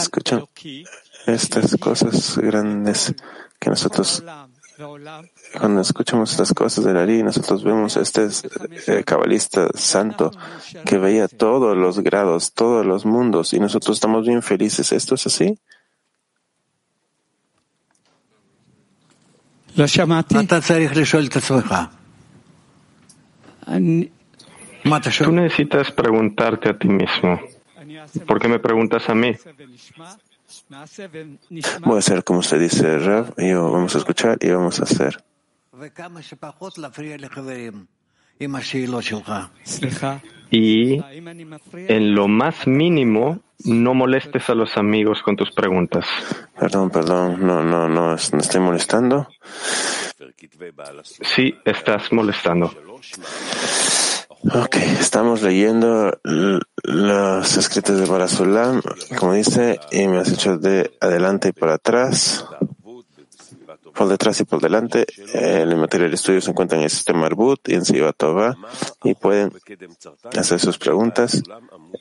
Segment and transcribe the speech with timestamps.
[0.00, 0.44] Escuchan
[1.26, 3.14] estas cosas grandes
[3.58, 4.24] que nosotros,
[5.58, 8.28] cuando escuchamos estas cosas de Ari, nosotros vemos este
[8.86, 10.30] eh, cabalista santo
[10.86, 14.90] que veía todos los grados, todos los mundos y nosotros estamos bien felices.
[14.90, 15.58] ¿Esto es así?
[25.24, 27.40] Tú necesitas preguntarte a ti mismo.
[28.26, 29.36] ¿Por qué me preguntas a mí?
[31.80, 35.22] Voy a hacer como usted dice, Rav, y vamos a escuchar y vamos a hacer.
[40.50, 41.02] Y
[41.74, 46.06] en lo más mínimo, no molestes a los amigos con tus preguntas.
[46.58, 49.28] Perdón, perdón, no, no, no, no estoy molestando.
[51.22, 52.72] Sí, estás molestando.
[54.44, 56.12] Ok, estamos leyendo
[56.84, 58.80] los escritos de Barasulam,
[59.18, 62.44] como dice, y me has hecho de adelante y por atrás,
[63.94, 65.06] por detrás y por delante.
[65.32, 68.56] El material de estudio se encuentra en el sistema Arbut y en Sivatova
[69.02, 69.52] y pueden
[70.38, 71.42] hacer sus preguntas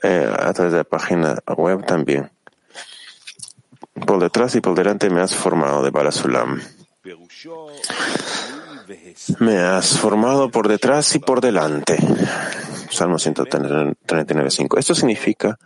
[0.03, 2.31] eh, a través de la página web también.
[4.05, 6.61] Por detrás y por delante me has formado de Barasulam.
[9.39, 11.97] Me has formado por detrás y por delante.
[12.89, 14.77] Salmo 139.5.
[14.77, 15.57] Esto significa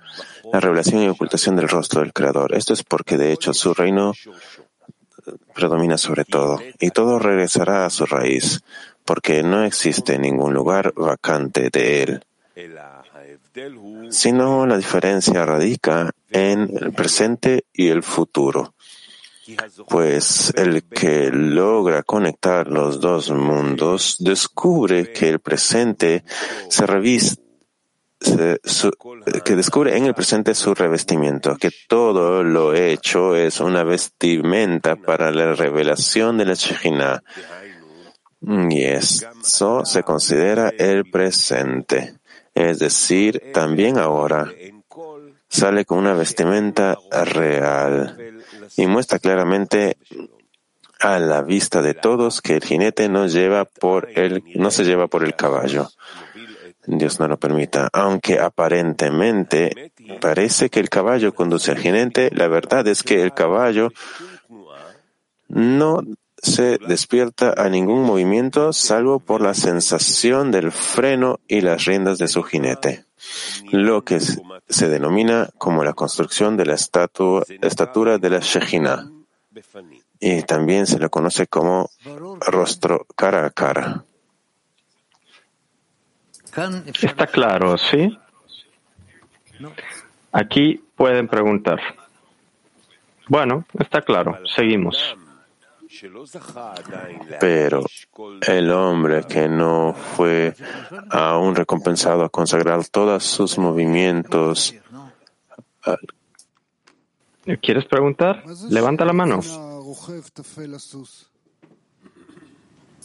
[0.51, 2.55] la revelación y ocultación del rostro del Creador.
[2.55, 4.13] Esto es porque de hecho su reino
[5.53, 8.61] predomina sobre todo y todo regresará a su raíz
[9.05, 12.25] porque no existe ningún lugar vacante de él.
[14.09, 18.73] Sino la diferencia radica en el presente y el futuro
[19.87, 26.23] pues el que logra conectar los dos mundos descubre que el presente
[26.69, 27.49] se reviste
[29.45, 35.31] que descubre en el presente su revestimiento, que todo lo hecho es una vestimenta para
[35.31, 37.23] la revelación de la Shekhinah.
[38.69, 42.19] Y eso se considera el presente.
[42.53, 44.51] Es decir, también ahora
[45.49, 48.17] sale con una vestimenta real
[48.77, 49.97] y muestra claramente
[50.99, 54.09] a la vista de todos que el jinete no lleva por
[54.55, 55.89] no se lleva por el caballo.
[56.85, 57.89] Dios no lo permita.
[57.93, 63.91] Aunque aparentemente parece que el caballo conduce al jinete, la verdad es que el caballo
[65.47, 66.01] no
[66.41, 72.27] se despierta a ningún movimiento salvo por la sensación del freno y las riendas de
[72.27, 73.05] su jinete,
[73.71, 79.09] lo que se denomina como la construcción de la, estatura de la Shejina
[80.19, 81.89] y también se le conoce como
[82.41, 84.03] rostro cara a cara.
[87.01, 88.17] Está claro, ¿sí?
[90.31, 91.79] Aquí pueden preguntar.
[93.27, 94.39] Bueno, está claro.
[94.55, 95.15] Seguimos.
[97.39, 97.83] Pero
[98.47, 100.53] el hombre que no fue
[101.09, 104.75] aún recompensado a consagrar todos sus movimientos.
[107.61, 108.43] ¿Quieres preguntar?
[108.69, 109.39] Levanta la mano.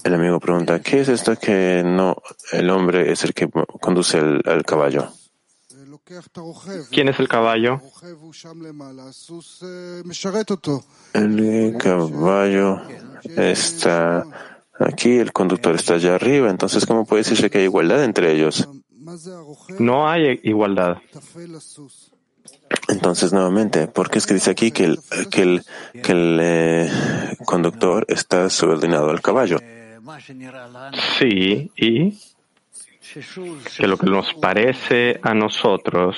[0.05, 2.17] El amigo pregunta, ¿qué es esto que no
[2.53, 3.49] el hombre es el que
[3.81, 5.09] conduce el caballo?
[6.91, 7.81] ¿Quién es el caballo?
[11.15, 12.81] El caballo
[13.37, 14.27] está
[14.79, 18.69] aquí, el conductor está allá arriba, entonces ¿cómo puede decirse que hay igualdad entre ellos?
[19.79, 20.99] No hay igualdad.
[22.89, 24.99] Entonces, nuevamente, ¿por qué es que dice aquí que el,
[25.31, 25.65] que el,
[26.03, 26.91] que el eh,
[27.47, 29.59] conductor está subordinado al caballo?
[31.19, 32.19] Sí, y
[33.77, 36.17] que lo que nos parece a nosotros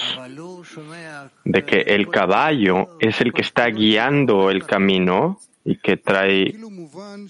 [1.45, 6.55] de que el caballo es el que está guiando el camino y que trae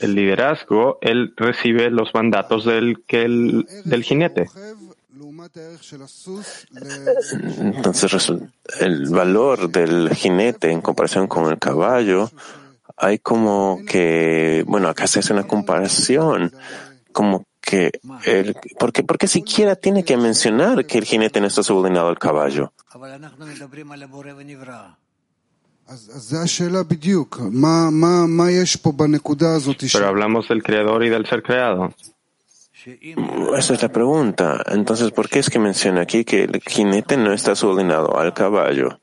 [0.00, 4.46] el liderazgo, él recibe los mandatos del, del jinete.
[7.60, 8.32] Entonces,
[8.80, 12.30] el valor del jinete en comparación con el caballo,
[12.96, 16.52] hay como que, bueno, acá se hace una comparación,
[17.12, 17.90] como que
[18.24, 22.72] el, porque, porque siquiera tiene que mencionar que el jinete no está subordinado al caballo.
[29.92, 31.92] Pero hablamos del creador y del ser creado.
[33.56, 34.62] Esa es la pregunta.
[34.66, 39.00] Entonces, ¿por qué es que menciona aquí que el jinete no está subordinado al caballo?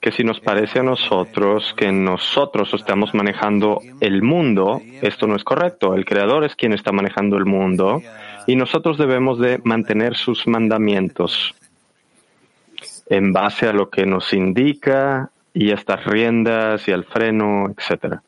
[0.00, 5.44] Que si nos parece a nosotros que nosotros estamos manejando el mundo, esto no es
[5.44, 5.94] correcto.
[5.94, 8.00] El Creador es quien está manejando el mundo
[8.46, 11.54] y nosotros debemos de mantener sus mandamientos.
[13.10, 18.22] en base a lo que nos indica y a estas riendas y al freno, etcétera.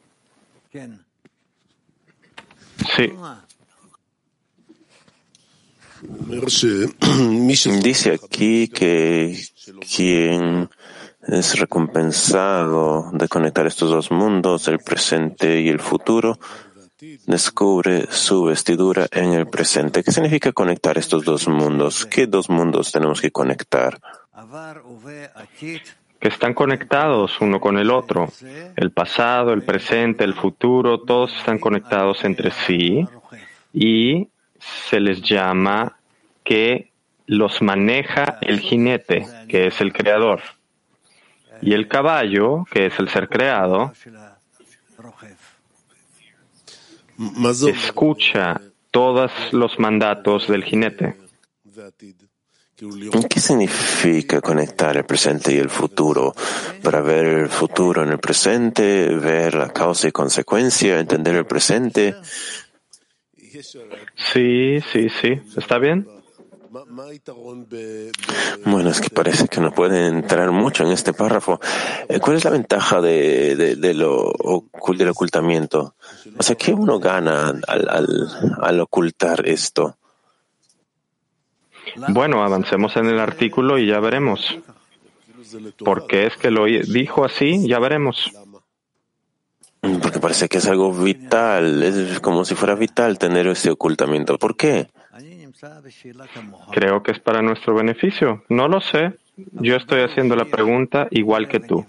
[2.96, 3.12] Sí.
[7.82, 9.38] Dice aquí que
[9.94, 10.70] quien
[11.30, 16.38] es recompensado de conectar estos dos mundos, el presente y el futuro,
[17.26, 20.02] descubre su vestidura en el presente.
[20.02, 22.04] ¿Qué significa conectar estos dos mundos?
[22.06, 23.98] ¿Qué dos mundos tenemos que conectar?
[26.18, 28.28] Que están conectados uno con el otro.
[28.76, 33.06] El pasado, el presente, el futuro, todos están conectados entre sí
[33.72, 34.28] y
[34.58, 35.96] se les llama
[36.44, 36.90] que
[37.26, 40.40] los maneja el jinete, que es el creador.
[41.62, 43.92] Y el caballo, que es el ser creado,
[47.68, 48.60] escucha
[48.90, 51.16] todos los mandatos del jinete.
[53.28, 56.34] ¿Qué significa conectar el presente y el futuro?
[56.82, 62.16] Para ver el futuro en el presente, ver la causa y consecuencia, entender el presente.
[64.16, 65.40] Sí, sí, sí.
[65.56, 66.06] ¿Está bien?
[68.64, 71.58] Bueno, es que parece que no puede entrar mucho en este párrafo.
[72.08, 74.32] Eh, ¿Cuál es la ventaja de, de, lo,
[74.96, 75.96] del ocultamiento?
[76.38, 79.96] O sea, ¿qué uno gana al, ocultar esto?
[82.08, 84.56] Bueno, avancemos en el artículo y ya veremos.
[85.84, 87.66] ¿Por qué es que lo dijo así?
[87.66, 88.30] Ya veremos.
[89.80, 94.38] Porque parece que es algo vital, es como si fuera vital tener ese ocultamiento.
[94.38, 94.88] ¿Por qué?
[96.72, 98.44] Creo que es para nuestro beneficio.
[98.48, 99.14] No lo sé.
[99.52, 101.86] Yo estoy haciendo la pregunta igual que tú.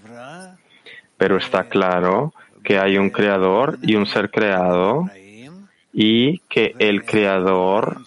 [1.18, 2.33] Pero está claro
[2.63, 5.09] que hay un creador y un ser creado
[5.94, 7.97] y que el creador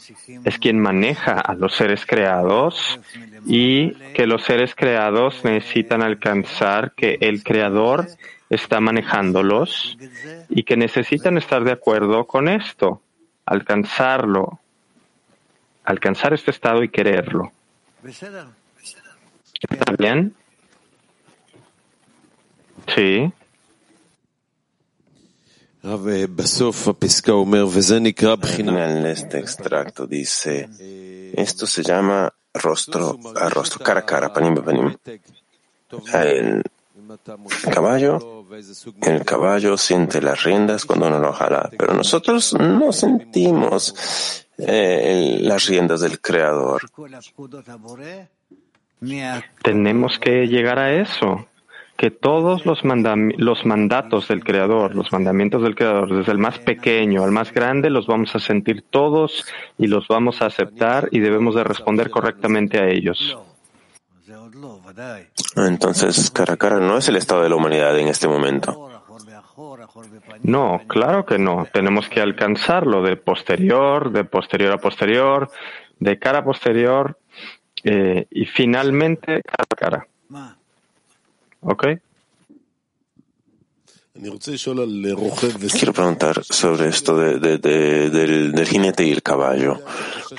[0.45, 2.99] es quien maneja a los seres creados
[3.47, 8.07] y que los seres creados necesitan alcanzar que el creador
[8.49, 9.99] está manejándolos
[10.49, 13.03] y que necesitan estar de acuerdo con esto,
[13.45, 14.61] alcanzarlo,
[15.85, 17.53] alcanzar este estado y quererlo.
[19.71, 20.35] ¿Está bien?
[22.95, 23.33] Sí.
[25.83, 26.37] En
[29.07, 30.69] este extracto dice,
[31.37, 34.97] esto se llama rostro a rostro, cara a cara, panim panim.
[36.15, 36.63] El
[37.71, 38.34] caballo,
[39.03, 45.67] el caballo siente las riendas cuando uno lo jala, pero nosotros no sentimos eh, las
[45.67, 46.83] riendas del Creador.
[49.63, 51.47] Tenemos que llegar a eso,
[51.97, 57.23] que todos los, los mandatos del Creador, los mandamientos del Creador, desde el más pequeño
[57.23, 59.45] al más grande, los vamos a sentir todos
[59.79, 63.37] y los vamos a aceptar y debemos de responder correctamente a ellos.
[65.57, 68.91] Entonces, cara a cara no es el estado de la humanidad en este momento.
[70.43, 71.67] No, claro que no.
[71.73, 75.51] Tenemos que alcanzarlo de posterior, de posterior a posterior,
[75.99, 77.19] de cara a posterior
[77.85, 80.07] eh, y finalmente cara a cara.
[81.61, 81.87] ¿Ok?
[84.17, 89.81] Quiero preguntar sobre esto de, del, del, jinete y el caballo.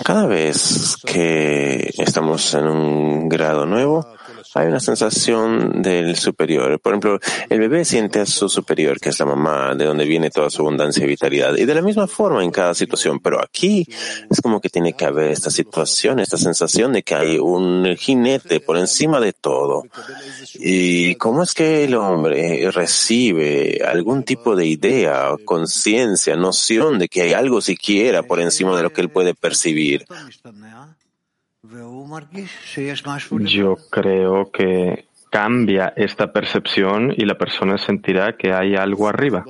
[0.01, 4.15] Cada vez que estamos en un grado nuevo,
[4.55, 6.79] hay una sensación del superior.
[6.79, 10.29] Por ejemplo, el bebé siente a su superior, que es la mamá, de donde viene
[10.29, 11.57] toda su abundancia y vitalidad.
[11.57, 13.19] Y de la misma forma en cada situación.
[13.19, 13.85] Pero aquí
[14.29, 18.61] es como que tiene que haber esta situación, esta sensación de que hay un jinete
[18.61, 19.83] por encima de todo.
[20.53, 27.23] ¿Y cómo es que el hombre recibe algún tipo de idea, conciencia, noción de que
[27.23, 30.05] hay algo siquiera por encima de lo que él puede percibir?
[33.47, 39.43] Yo creo que cambia esta percepción y la persona sentirá que hay algo arriba.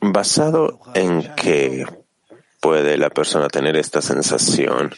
[0.00, 1.86] ¿Basado en qué
[2.60, 4.90] puede la persona tener esta sensación?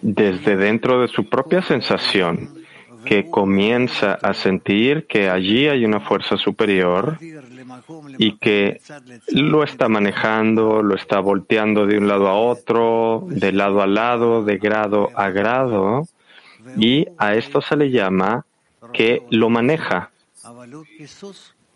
[0.00, 2.61] Desde dentro de su propia sensación,
[3.04, 7.18] que comienza a sentir que allí hay una fuerza superior
[8.18, 8.80] y que
[9.28, 14.44] lo está manejando, lo está volteando de un lado a otro, de lado a lado,
[14.44, 16.06] de grado a grado,
[16.76, 18.44] y a esto se le llama
[18.92, 20.10] que lo maneja,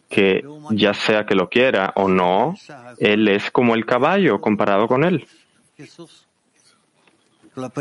[0.08, 2.54] que ya sea que lo quiera o no,
[2.98, 5.26] él es como el caballo comparado con él,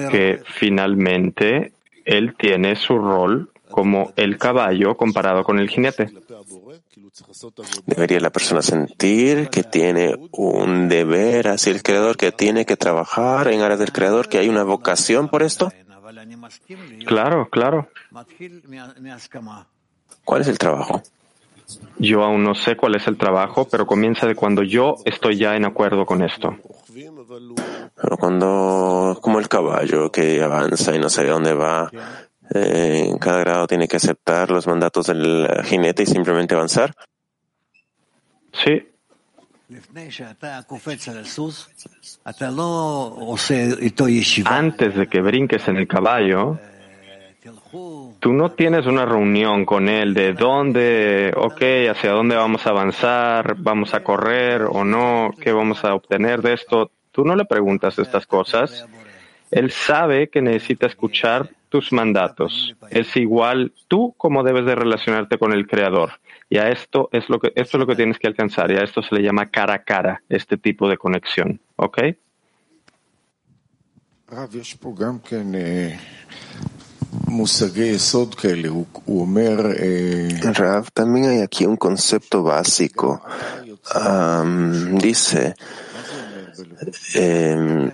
[0.10, 1.74] que finalmente
[2.06, 6.12] él tiene su rol como el caballo comparado con el jinete.
[7.86, 13.48] Debería la persona sentir que tiene un deber hacia el Creador, que tiene que trabajar
[13.50, 15.72] en áreas del Creador, que hay una vocación por esto.
[17.06, 17.90] Claro, claro.
[20.24, 21.02] ¿Cuál es el trabajo?
[21.98, 25.56] Yo aún no sé cuál es el trabajo, pero comienza de cuando yo estoy ya
[25.56, 26.56] en acuerdo con esto.
[27.96, 31.90] Pero cuando, como el caballo que avanza y no sabe dónde va,
[32.54, 36.94] eh, en cada grado tiene que aceptar los mandatos del jinete y simplemente avanzar.
[38.54, 38.88] Sí.
[44.48, 46.60] Antes de que brinques en el caballo,
[48.20, 53.56] tú no tienes una reunión con él de dónde, ok, hacia dónde vamos a avanzar,
[53.58, 56.92] vamos a correr o no, qué vamos a obtener de esto.
[57.16, 58.86] Tú no le preguntas estas cosas.
[59.50, 62.76] Él sabe que necesita escuchar tus mandatos.
[62.90, 66.20] Es igual tú cómo debes de relacionarte con el Creador.
[66.50, 68.70] Y a esto es lo que, esto es lo que tienes que alcanzar.
[68.70, 71.62] Y a esto se le llama cara a cara, este tipo de conexión.
[71.78, 72.00] ¿Ok?
[80.54, 83.22] Rav, también hay aquí un concepto básico.
[85.02, 85.56] dice,
[87.16, 87.92] eh,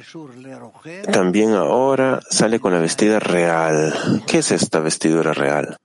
[1.11, 3.93] también ahora sale con la vestida real.
[4.27, 5.77] ¿Qué es esta vestidura real?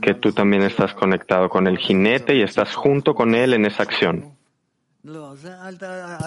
[0.00, 3.82] Que tú también estás conectado con el jinete y estás junto con él en esa
[3.82, 4.36] acción.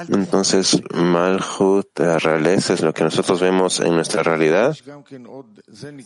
[0.08, 4.76] Entonces, Malhut, la realeza, es lo que nosotros vemos en nuestra realidad.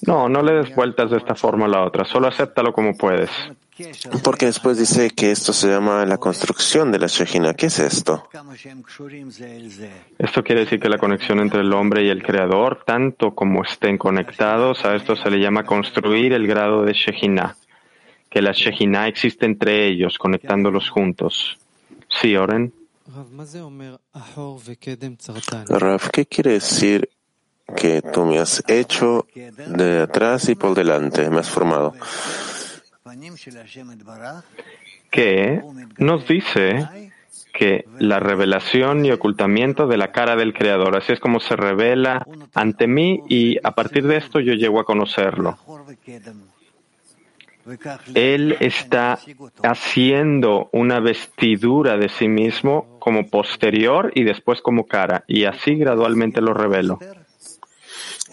[0.08, 3.30] No, no le des vueltas de esta forma a la otra, solo acéptalo como puedes.
[4.24, 7.54] Porque después dice que esto se llama la construcción de la Shejina.
[7.54, 8.30] ¿Qué es esto?
[10.20, 13.98] Esto quiere decir que la conexión entre el hombre y el Creador, tanto como estén
[13.98, 17.56] conectados, a esto se le llama construir el grado de Shejina.
[18.30, 21.58] Que la Shejina existe entre ellos, conectándolos juntos.
[22.10, 22.74] Sí, Oren.
[25.68, 27.10] Rav, ¿qué quiere decir
[27.76, 31.94] que tú me has hecho de atrás y por delante, me has formado?
[35.10, 35.62] Que
[35.98, 37.12] nos dice
[37.54, 42.26] que la revelación y ocultamiento de la cara del Creador, así es como se revela
[42.54, 45.58] ante mí y a partir de esto yo llego a conocerlo.
[48.14, 49.20] Él está
[49.64, 56.42] haciendo una vestidura de sí mismo como posterior y después como cara, y así gradualmente
[56.42, 57.00] lo revelo.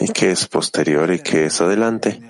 [0.00, 2.20] ¿Y qué es posterior y qué es adelante?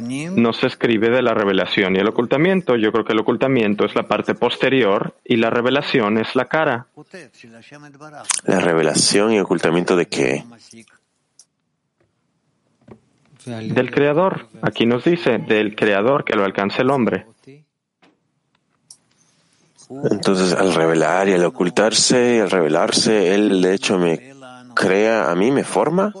[0.00, 2.76] No se escribe de la revelación y el ocultamiento.
[2.76, 6.86] Yo creo que el ocultamiento es la parte posterior y la revelación es la cara.
[8.44, 10.44] ¿La revelación y ocultamiento de qué?
[13.44, 14.46] Del Creador.
[14.62, 17.26] Aquí nos dice, del Creador que lo alcance el hombre.
[20.10, 24.32] Entonces, al revelar y al ocultarse, al revelarse, Él de hecho me
[24.74, 26.12] crea a mí, me forma.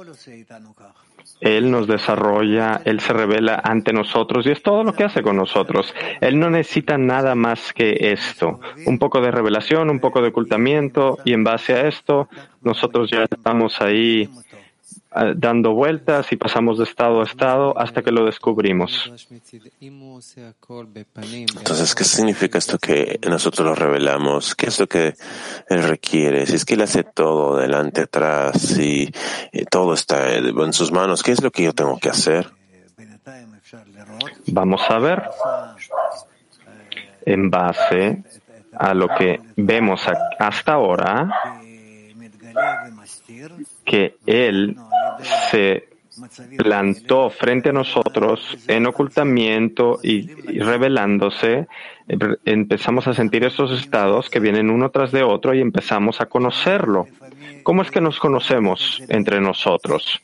[1.42, 5.36] Él nos desarrolla, Él se revela ante nosotros y es todo lo que hace con
[5.36, 5.92] nosotros.
[6.20, 8.60] Él no necesita nada más que esto.
[8.86, 12.28] Un poco de revelación, un poco de ocultamiento y en base a esto
[12.62, 14.30] nosotros ya estamos ahí
[15.36, 19.12] dando vueltas y pasamos de estado a estado hasta que lo descubrimos.
[21.58, 24.54] Entonces, ¿qué significa esto que nosotros lo revelamos?
[24.54, 25.14] ¿Qué es lo que
[25.68, 26.46] él requiere?
[26.46, 29.12] Si es que él hace todo delante, atrás y,
[29.70, 32.50] todo está en sus manos, ¿qué es lo que yo tengo que hacer?
[34.46, 35.22] Vamos a ver
[37.24, 38.22] en base
[38.72, 40.02] a lo que vemos
[40.38, 41.28] hasta ahora
[43.92, 44.74] que Él
[45.50, 45.86] se
[46.56, 50.28] plantó frente a nosotros en ocultamiento y,
[50.60, 51.66] revelándose,
[52.46, 57.06] empezamos a sentir esos estados que vienen uno tras de otro y empezamos a conocerlo.
[57.64, 60.22] ¿Cómo es que nos conocemos entre nosotros?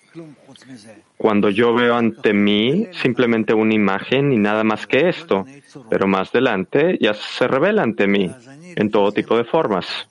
[1.19, 5.45] Cuando yo veo ante mí simplemente una imagen y nada más que esto,
[5.91, 8.31] pero más adelante ya se revela ante mí
[8.77, 10.09] en todo tipo de formas.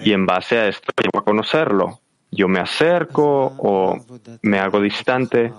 [0.00, 2.00] Y en base a esto llego a conocerlo.
[2.30, 3.98] Yo me acerco o
[4.42, 5.52] me hago distante.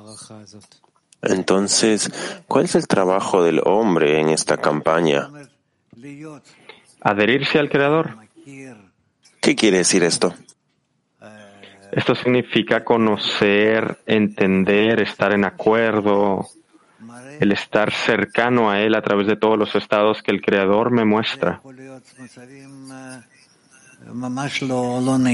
[1.22, 5.30] Entonces, ¿cuál es el trabajo del hombre en esta campaña?
[7.01, 8.18] Adherirse al Creador.
[9.42, 10.34] ¿Qué quiere decir esto?
[11.92, 16.48] Esto significa conocer, entender, estar en acuerdo,
[17.40, 21.04] el estar cercano a Él a través de todos los estados que el Creador me
[21.04, 21.62] muestra.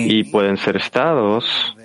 [0.07, 1.75] Y pueden ser estados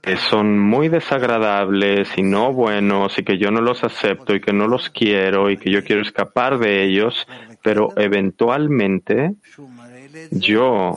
[0.00, 4.52] que son muy desagradables y no buenos y que yo no los acepto y que
[4.52, 7.26] no los quiero y que yo quiero escapar de ellos,
[7.62, 9.34] pero eventualmente
[10.30, 10.96] yo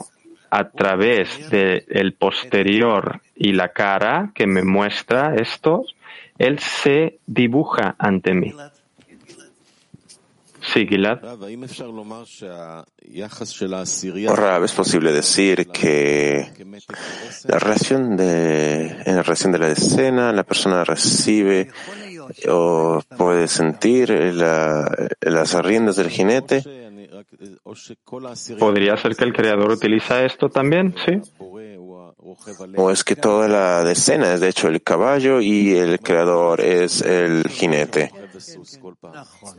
[0.50, 5.84] a través del posterior y la cara que me muestra esto,
[6.38, 8.53] él se dibuja ante mí.
[10.74, 11.19] Sí, Gilad.
[14.63, 16.51] es posible decir que
[17.48, 21.69] la relación de, en la relación de la escena, la persona recibe
[22.50, 26.63] o puede sentir las riendas del jinete.
[28.60, 31.22] Podría ser que el creador utiliza esto también, sí.
[32.77, 37.01] O es que toda la escena es de hecho el caballo y el creador es
[37.01, 38.12] el jinete.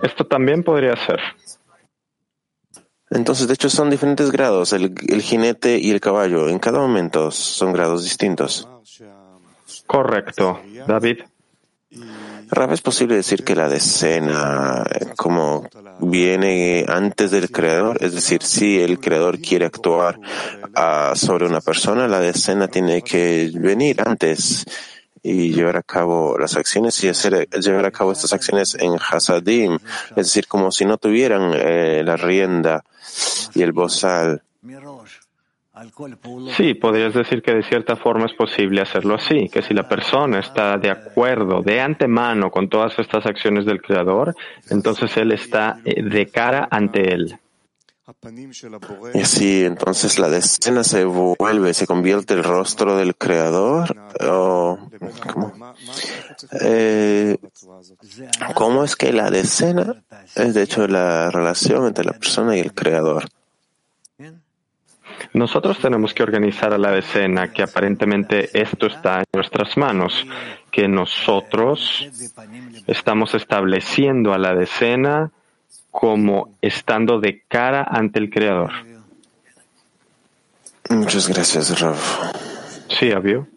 [0.02, 1.20] Esto también podría ser.
[3.10, 4.92] Entonces, de hecho, son diferentes grados, el,
[5.22, 6.48] jinete y el caballo.
[6.48, 8.68] En cada momento son grados distintos.
[9.86, 11.20] Correcto, David.
[12.48, 14.84] Rav, ¿es posible decir que la decena,
[15.16, 15.68] como
[16.00, 17.98] viene antes del creador?
[18.00, 20.18] Es decir, si el creador quiere actuar
[20.74, 24.64] ah, sobre una persona, la decena tiene que venir antes
[25.26, 29.78] y llevar a cabo las acciones y hacer, llevar a cabo estas acciones en Hasadim,
[30.10, 32.84] es decir, como si no tuvieran eh, la rienda
[33.54, 34.42] y el bozal.
[36.56, 40.38] Sí, podrías decir que de cierta forma es posible hacerlo así, que si la persona
[40.38, 44.34] está de acuerdo de antemano con todas estas acciones del Creador,
[44.70, 47.38] entonces él está eh, de cara ante él.
[49.14, 53.96] Y así entonces la decena se vuelve, se convierte el rostro del creador.
[54.20, 54.78] O,
[56.60, 57.36] eh,
[58.54, 58.84] ¿cómo?
[58.84, 60.04] es que la decena
[60.36, 63.24] es de hecho la relación entre la persona y el creador?
[65.32, 70.26] Nosotros tenemos que organizar a la decena, que aparentemente esto está en nuestras manos,
[70.70, 72.08] que nosotros
[72.86, 75.32] estamos estableciendo a la decena
[75.98, 78.70] como estando de cara ante el Creador.
[80.90, 81.96] Muchas gracias, Rav.
[82.86, 83.48] Sí, Abio.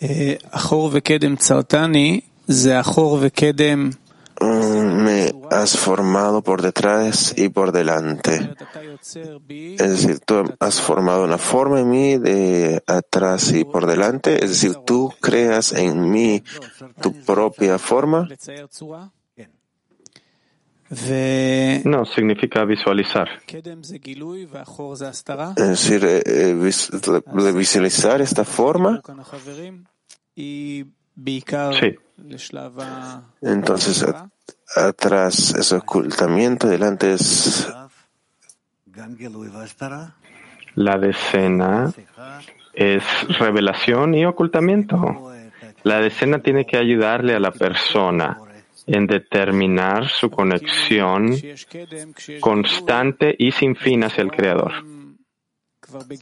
[0.00, 0.38] Eh,
[4.40, 8.54] mm, me has formado por detrás y por delante.
[9.02, 14.42] Es decir, tú has formado una forma en mí de atrás y por delante.
[14.42, 16.42] Es decir, tú creas en mí
[17.02, 18.26] tu propia forma.
[21.84, 23.28] No, significa visualizar.
[25.56, 29.00] Es decir, eh, eh, visualizar esta forma.
[31.72, 31.94] Sí.
[33.40, 34.04] Entonces,
[34.76, 37.68] atrás es ocultamiento, delante es.
[40.74, 41.92] La decena
[42.72, 43.04] es
[43.38, 45.32] revelación y ocultamiento.
[45.82, 48.38] La decena tiene que ayudarle a la persona
[48.86, 51.34] en determinar su conexión
[52.40, 54.72] constante y sin fin hacia el Creador.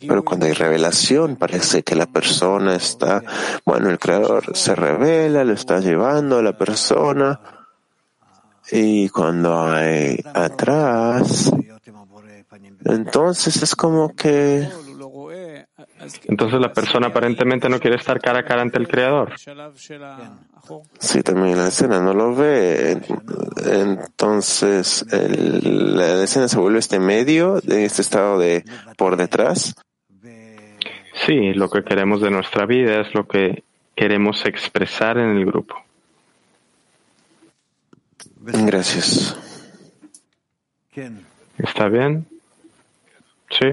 [0.00, 3.22] Pero cuando hay revelación, parece que la persona está,
[3.64, 7.40] bueno, el Creador se revela, lo está llevando a la persona,
[8.70, 11.52] y cuando hay atrás,
[12.84, 14.68] entonces es como que
[16.24, 19.34] entonces la persona aparentemente no quiere estar cara a cara ante el Creador.
[20.98, 23.00] Sí, también la escena no lo ve.
[23.64, 28.64] Entonces la escena se vuelve este medio, de este estado de
[28.96, 29.74] por detrás.
[31.26, 35.76] Sí, lo que queremos de nuestra vida es lo que queremos expresar en el grupo.
[38.40, 39.36] Gracias.
[41.58, 42.26] ¿Está bien?
[43.50, 43.68] Sí.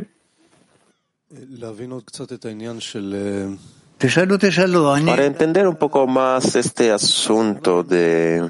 [5.12, 8.50] Para entender un poco más este asunto de...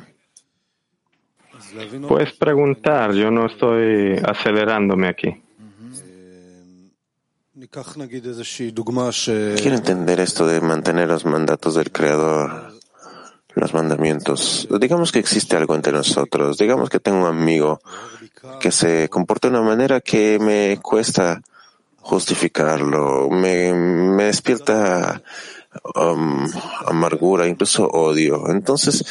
[2.08, 5.42] Puedes preguntar, yo no estoy acelerándome aquí.
[9.58, 12.74] Quiero entender esto de mantener los mandatos del Creador,
[13.56, 14.68] los mandamientos.
[14.80, 16.58] Digamos que existe algo entre nosotros.
[16.58, 17.82] Digamos que tengo un amigo
[18.60, 21.42] que se comporta de una manera que me cuesta
[22.10, 25.22] justificarlo, me, me despierta
[25.96, 26.48] um,
[26.88, 28.50] amargura, incluso odio.
[28.50, 29.06] Entonces,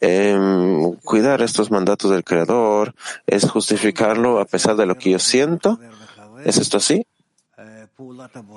[0.00, 2.94] em, cuidar estos mandatos del Creador
[3.26, 5.80] es justificarlo a pesar de lo que yo siento.
[6.44, 7.04] ¿Es esto así?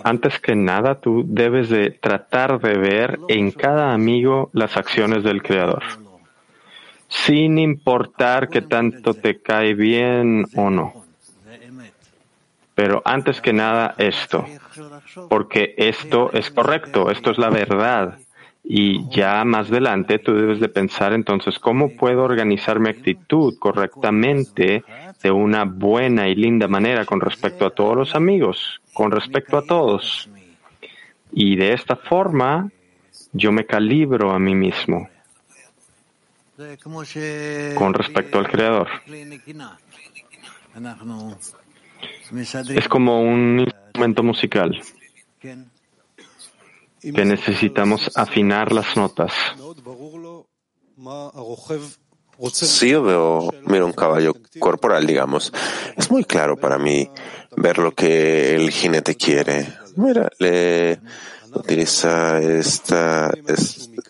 [0.04, 5.42] Antes que nada, tú debes de tratar de ver en cada amigo las acciones del
[5.42, 5.84] Creador,
[7.08, 11.07] sin importar que tanto te cae bien o no.
[12.78, 14.46] Pero antes que nada esto,
[15.30, 18.20] porque esto es correcto, esto es la verdad.
[18.64, 24.84] Y ya más adelante tú debes de pensar entonces cómo puedo organizar mi actitud correctamente
[25.24, 29.64] de una buena y linda manera con respecto a todos los amigos, con respecto a
[29.64, 30.30] todos.
[31.32, 32.70] Y de esta forma
[33.34, 35.10] yo me calibro a mí mismo
[37.76, 38.88] con respecto al Creador.
[42.70, 44.82] Es como un instrumento musical
[47.02, 49.34] que necesitamos afinar las notas.
[52.52, 55.54] Si yo veo, miro un caballo corporal, digamos,
[55.96, 57.10] es muy claro para mí
[57.56, 59.74] ver lo que el jinete quiere.
[59.96, 61.00] Mira, le
[61.54, 63.32] utiliza esta,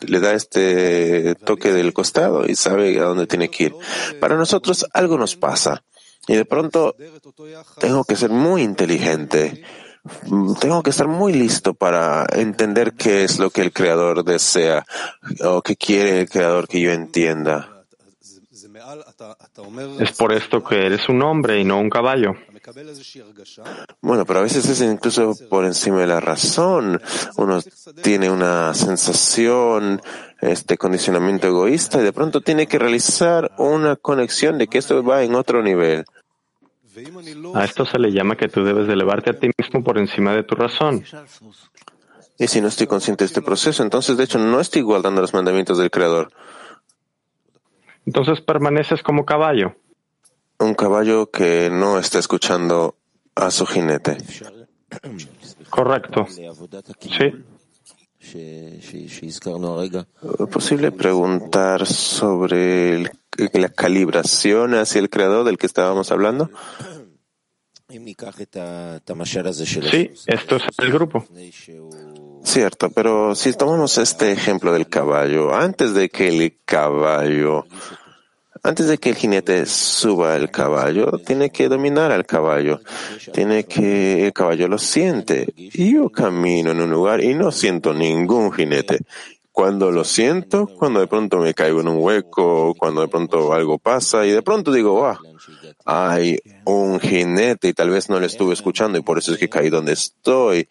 [0.01, 3.75] le da este toque del costado y sabe a dónde tiene que ir.
[4.19, 5.83] Para nosotros algo nos pasa
[6.27, 6.95] y de pronto
[7.79, 9.63] tengo que ser muy inteligente
[10.59, 14.85] tengo que estar muy listo para entender qué es lo que el creador desea
[15.43, 17.73] o qué quiere el creador que yo entienda.
[19.99, 22.35] Es por esto que eres un hombre y no un caballo.
[24.01, 27.01] Bueno, pero a veces es incluso por encima de la razón.
[27.37, 27.61] Uno
[28.01, 30.01] tiene una sensación,
[30.41, 35.23] este condicionamiento egoísta y de pronto tiene que realizar una conexión de que esto va
[35.23, 36.05] en otro nivel.
[37.53, 40.33] A esto se le llama que tú debes de elevarte a ti mismo por encima
[40.33, 41.03] de tu razón.
[42.39, 45.33] Y si no estoy consciente de este proceso, entonces de hecho no estoy guardando los
[45.33, 46.31] mandamientos del Creador.
[48.05, 49.75] Entonces permaneces como caballo.
[50.59, 52.95] Un caballo que no está escuchando
[53.35, 54.17] a su jinete.
[55.69, 56.25] Correcto.
[56.27, 57.33] Sí.
[60.39, 63.03] ¿Es posible preguntar sobre
[63.53, 66.49] la calibración hacia el creador del que estábamos hablando?
[69.89, 71.25] Sí, esto es el grupo.
[72.43, 77.65] Cierto, pero si tomamos este ejemplo del caballo, antes de que el caballo
[78.63, 82.81] antes de que el jinete suba el caballo, tiene que dominar al caballo.
[83.33, 85.53] Tiene que, el caballo lo siente.
[85.55, 88.99] Yo camino en un lugar y no siento ningún jinete.
[89.51, 93.79] Cuando lo siento, cuando de pronto me caigo en un hueco, cuando de pronto algo
[93.79, 95.19] pasa y de pronto digo, ah,
[95.83, 99.49] hay un jinete y tal vez no le estuve escuchando y por eso es que
[99.49, 100.67] caí donde estoy.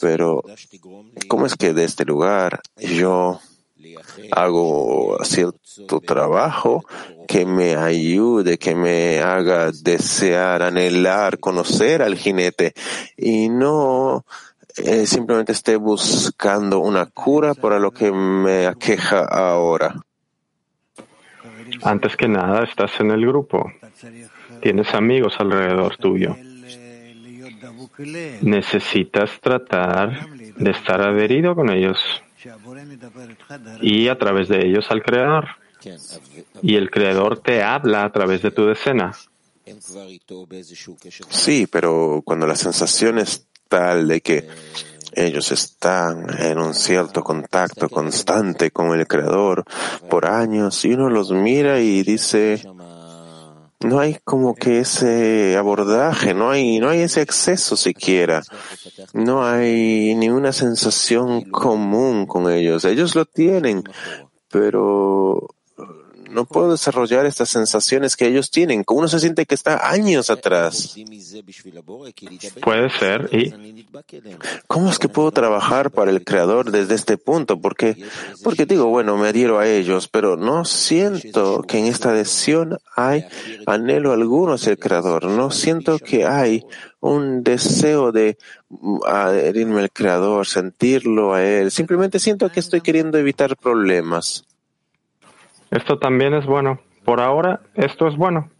[0.00, 0.42] Pero,
[1.28, 3.40] ¿cómo es que de este lugar yo
[4.30, 6.84] hago cierto trabajo
[7.26, 12.74] que me ayude, que me haga desear, anhelar, conocer al jinete
[13.16, 14.24] y no
[14.76, 19.94] eh, simplemente esté buscando una cura para lo que me aqueja ahora.
[21.82, 23.70] Antes que nada, estás en el grupo.
[24.60, 26.36] Tienes amigos alrededor tuyo.
[28.40, 32.22] Necesitas tratar de estar adherido con ellos
[33.80, 35.46] y a través de ellos al Creador.
[36.62, 39.12] Y el Creador te habla a través de tu decena.
[41.28, 44.48] Sí, pero cuando la sensación es tal de que
[45.14, 49.64] ellos están en un cierto contacto constante con el Creador
[50.08, 52.62] por años y uno los mira y dice,
[53.84, 58.42] no hay como que ese abordaje, no hay, no hay ese exceso siquiera,
[59.12, 62.84] no hay ni una sensación común con ellos.
[62.84, 63.82] Ellos lo tienen,
[64.48, 65.48] pero
[66.32, 68.84] no puedo desarrollar estas sensaciones que ellos tienen.
[68.88, 70.94] Uno se siente que está años atrás.
[72.62, 73.28] Puede ser.
[73.32, 73.86] ¿Y
[74.66, 77.60] cómo es que puedo trabajar para el creador desde este punto?
[77.60, 77.96] Porque,
[78.42, 83.26] porque digo, bueno, me adhiero a ellos, pero no siento que en esta adhesión hay
[83.66, 85.24] anhelo alguno hacia el creador.
[85.26, 86.64] No siento que hay
[87.00, 88.38] un deseo de
[89.06, 91.70] adherirme al creador, sentirlo a él.
[91.70, 94.44] Simplemente siento que estoy queriendo evitar problemas.
[95.72, 96.78] Esto también es bueno.
[97.02, 98.50] Por ahora, esto es bueno.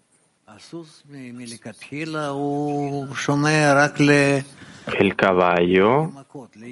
[4.99, 6.11] El caballo,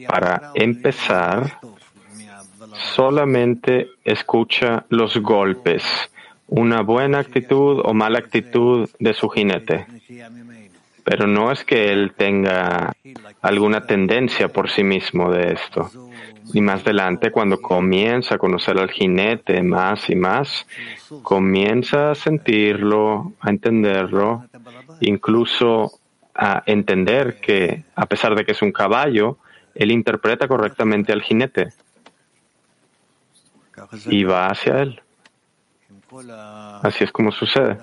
[0.09, 1.59] para empezar,
[2.97, 5.85] solamente escucha los golpes,
[6.49, 9.87] una buena actitud o mala actitud de su jinete.
[11.05, 12.93] Pero no es que él tenga
[13.41, 15.91] alguna tendencia por sí mismo de esto.
[16.53, 20.67] Y más adelante, cuando comienza a conocer al jinete más y más,
[21.23, 24.45] comienza a sentirlo, a entenderlo,
[25.01, 25.93] incluso
[26.35, 29.39] a entender que, a pesar de que es un caballo,
[29.75, 31.73] él interpreta correctamente al jinete
[34.07, 35.01] y va hacia él.
[36.83, 37.79] Así es como sucede.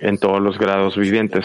[0.00, 1.44] En todos los grados vivientes.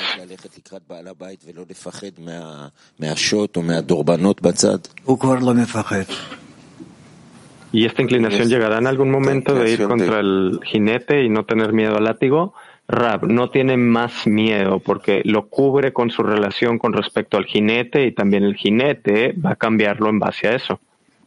[7.71, 11.71] ¿Y esta inclinación llegará en algún momento de ir contra el jinete y no tener
[11.71, 12.53] miedo al látigo?
[12.87, 18.07] Rab no tiene más miedo porque lo cubre con su relación con respecto al jinete
[18.07, 20.79] y también el jinete va a cambiarlo en base a eso.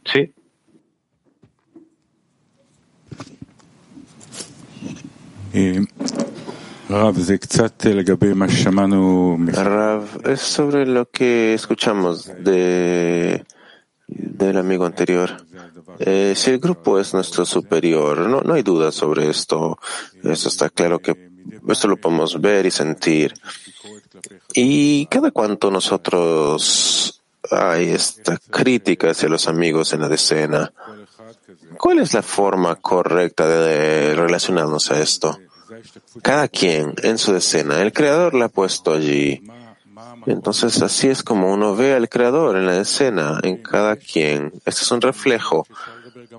[0.03, 0.33] ¿Sí?
[9.37, 13.45] Rav, es sobre lo que escuchamos de,
[14.07, 15.45] del amigo anterior.
[15.99, 19.77] Eh, si el grupo es nuestro superior, no, no hay duda sobre esto.
[20.23, 21.31] Eso está claro que
[21.69, 23.33] esto lo podemos ver y sentir.
[24.53, 30.71] Y cada cuanto nosotros hay esta crítica hacia los amigos en la decena,
[31.77, 35.37] ¿cuál es la forma correcta de relacionarnos a esto?
[36.21, 39.41] Cada quien en su decena, el creador la ha puesto allí.
[40.25, 44.51] Entonces así es como uno ve al creador en la escena, en cada quien.
[44.65, 45.65] Este es un reflejo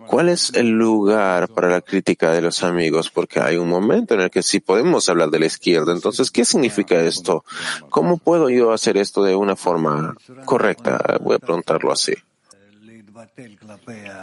[0.06, 3.10] ¿Cuál es el lugar para la crítica de los amigos?
[3.10, 5.92] Porque hay un momento en el que sí podemos hablar de la izquierda.
[5.92, 7.44] Entonces, ¿qué significa esto?
[7.90, 11.18] ¿Cómo puedo yo hacer esto de una forma correcta?
[11.20, 12.14] Voy a preguntarlo así.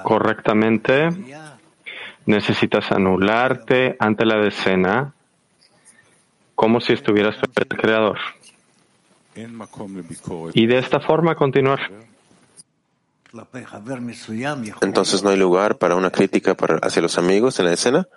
[0.03, 1.09] Correctamente,
[2.25, 5.13] necesitas anularte ante la decena
[6.55, 8.19] como si estuvieras el creador.
[10.53, 11.79] Y de esta forma continuar.
[14.81, 18.07] Entonces no hay lugar para una crítica hacia los amigos en la escena.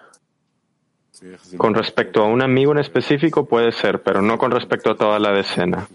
[1.56, 5.18] Con respecto a un amigo en específico puede ser, pero no con respecto a toda
[5.18, 5.88] la escena.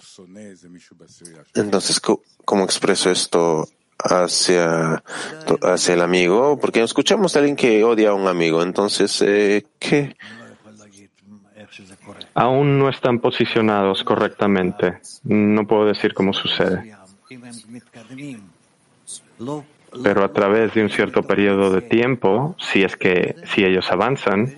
[1.54, 2.02] Entonces,
[2.45, 3.67] ¿cómo expreso esto
[4.00, 5.04] hacia,
[5.62, 6.58] hacia el amigo?
[6.60, 8.64] Porque escuchamos a alguien que odia a un amigo.
[8.64, 10.16] Entonces, eh, ¿qué?
[12.34, 15.00] Aún no están posicionados correctamente.
[15.24, 16.96] No puedo decir cómo sucede
[20.04, 24.54] pero a través de un cierto periodo de tiempo, si es que si ellos avanzan,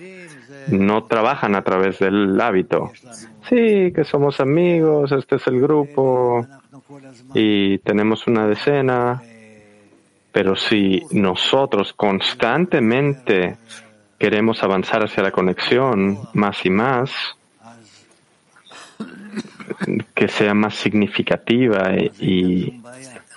[0.68, 2.92] no trabajan a través del hábito.
[3.48, 6.46] Sí, que somos amigos, este es el grupo
[7.34, 9.22] y tenemos una decena,
[10.32, 13.56] pero si nosotros constantemente
[14.18, 17.10] queremos avanzar hacia la conexión más y más,
[20.14, 22.80] que sea más significativa y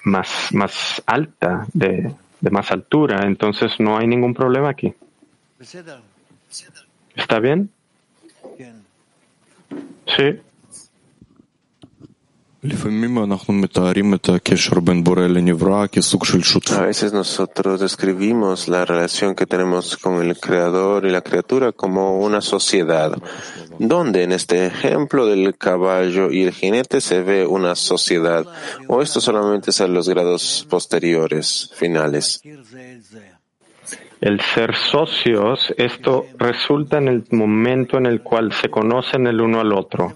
[0.05, 4.93] más, más alta, de, de más altura, entonces no hay ningún problema aquí.
[7.15, 7.69] ¿Está bien?
[10.07, 10.39] Sí.
[16.77, 22.19] A veces nosotros describimos la relación que tenemos con el Creador y la criatura como
[22.19, 23.15] una sociedad,
[23.77, 28.45] donde en este ejemplo del caballo y el jinete se ve una sociedad,
[28.87, 32.41] o esto solamente es en los grados posteriores, finales.
[34.21, 39.59] El ser socios, esto resulta en el momento en el cual se conocen el uno
[39.59, 40.15] al otro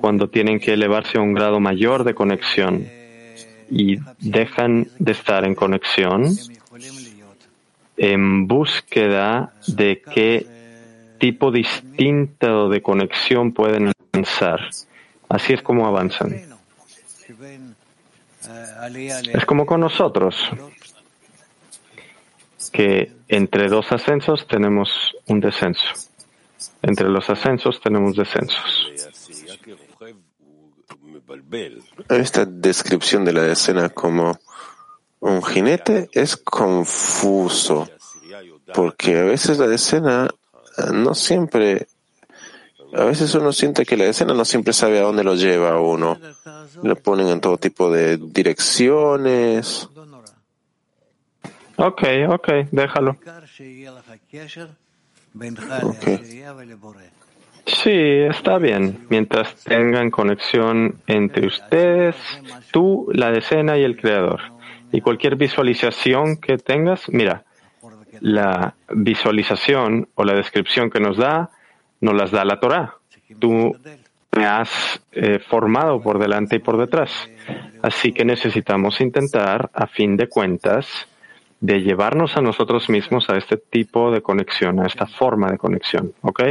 [0.00, 2.88] cuando tienen que elevarse a un grado mayor de conexión
[3.70, 6.24] y dejan de estar en conexión
[7.98, 10.46] en búsqueda de qué
[11.18, 14.70] tipo distinto de conexión pueden alcanzar.
[15.28, 16.34] Así es como avanzan.
[19.34, 20.34] Es como con nosotros,
[22.72, 25.86] que entre dos ascensos tenemos un descenso.
[26.82, 28.90] Entre los ascensos tenemos descensos.
[32.08, 34.38] Esta descripción de la escena como
[35.20, 37.88] un jinete es confuso,
[38.74, 40.28] porque a veces la escena
[40.92, 41.88] no siempre,
[42.94, 45.80] a veces uno siente que la escena no siempre sabe a dónde lo lleva a
[45.80, 46.18] uno.
[46.82, 49.88] Lo ponen en todo tipo de direcciones.
[51.76, 53.16] Ok, ok, déjalo.
[55.82, 56.44] Okay.
[57.66, 59.06] Sí, está bien.
[59.08, 62.16] Mientras tengan conexión entre ustedes,
[62.70, 64.40] tú, la decena y el creador.
[64.92, 67.44] Y cualquier visualización que tengas, mira,
[68.20, 71.50] la visualización o la descripción que nos da,
[72.00, 72.94] nos las da la Torah.
[73.38, 73.76] Tú
[74.36, 77.28] me has eh, formado por delante y por detrás.
[77.82, 80.86] Así que necesitamos intentar, a fin de cuentas,
[81.60, 86.12] de llevarnos a nosotros mismos a este tipo de conexión, a esta forma de conexión.
[86.22, 86.42] ¿Ok?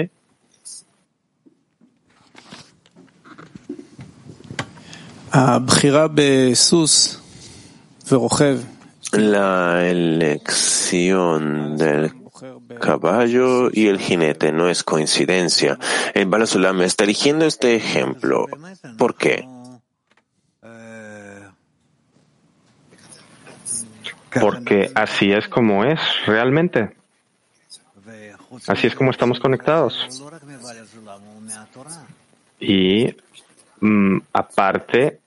[9.11, 12.13] La elección del
[12.79, 14.51] caballo y el jinete.
[14.51, 15.77] No es coincidencia.
[16.13, 18.47] El Balasulam está eligiendo este ejemplo.
[18.97, 19.47] ¿Por qué?
[24.39, 26.95] Porque así es como es realmente.
[28.67, 29.95] Así es como estamos conectados.
[32.59, 33.15] Y
[33.81, 35.19] mm, aparte,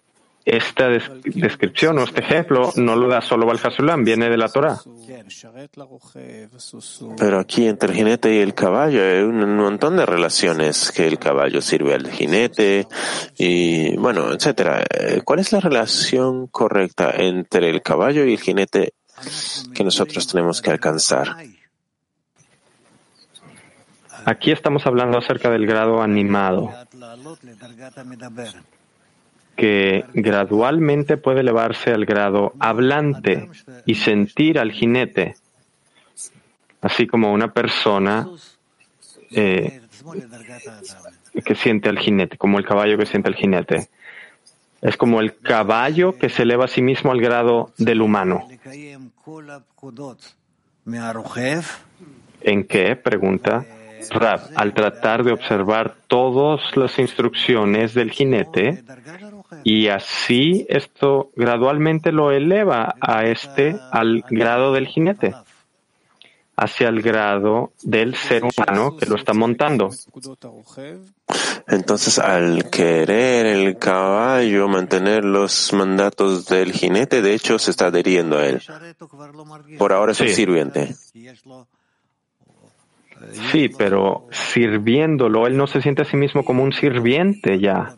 [0.45, 4.77] esta descripción o este ejemplo no lo da solo Balhasulam, viene de la Torah.
[7.17, 11.19] Pero aquí entre el jinete y el caballo hay un montón de relaciones que el
[11.19, 12.89] caballo sirve al jinete
[13.39, 14.85] y bueno, etcétera.
[15.25, 18.95] ¿Cuál es la relación correcta entre el caballo y el jinete
[19.73, 21.37] que nosotros tenemos que alcanzar?
[24.25, 26.73] Aquí estamos hablando acerca del grado animado
[29.57, 33.49] que gradualmente puede elevarse al grado hablante
[33.85, 35.37] y sentir al jinete,
[36.81, 38.29] así como una persona
[39.31, 39.81] eh,
[41.45, 43.89] que siente al jinete, como el caballo que siente al jinete.
[44.81, 48.49] Es como el caballo que se eleva a sí mismo al grado del humano.
[52.41, 52.97] ¿En qué?
[52.97, 53.65] Pregunta
[54.55, 58.85] Al tratar de observar todas las instrucciones del jinete,
[59.65, 65.35] y así esto gradualmente lo eleva a este al grado del jinete,
[66.57, 69.91] hacia el grado del ser humano que lo está montando.
[71.69, 78.39] Entonces, al querer el caballo mantener los mandatos del jinete, de hecho se está adheriendo
[78.39, 78.63] a él.
[79.79, 80.95] Por ahora es un sirviente.
[83.51, 87.95] Sí, pero sirviéndolo, él no se siente a sí mismo como un sirviente ya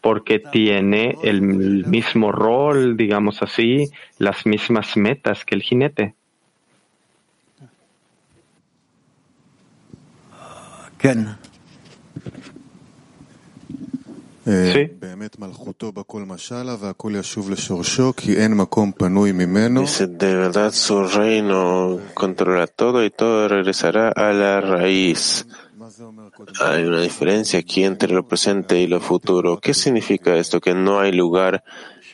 [0.00, 6.14] porque tiene el mismo rol, digamos así, las mismas metas que el jinete.
[14.72, 14.96] Sí.
[19.82, 25.46] Dice, de verdad su reino controla todo y todo regresará a la raíz.
[26.60, 29.58] Hay una diferencia aquí entre lo presente y lo futuro.
[29.60, 30.60] ¿Qué significa esto?
[30.60, 31.62] Que no hay lugar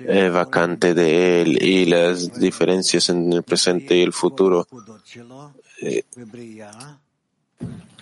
[0.01, 4.67] eh, vacante de él y las diferencias en el presente y el futuro.
[5.83, 6.05] Eh,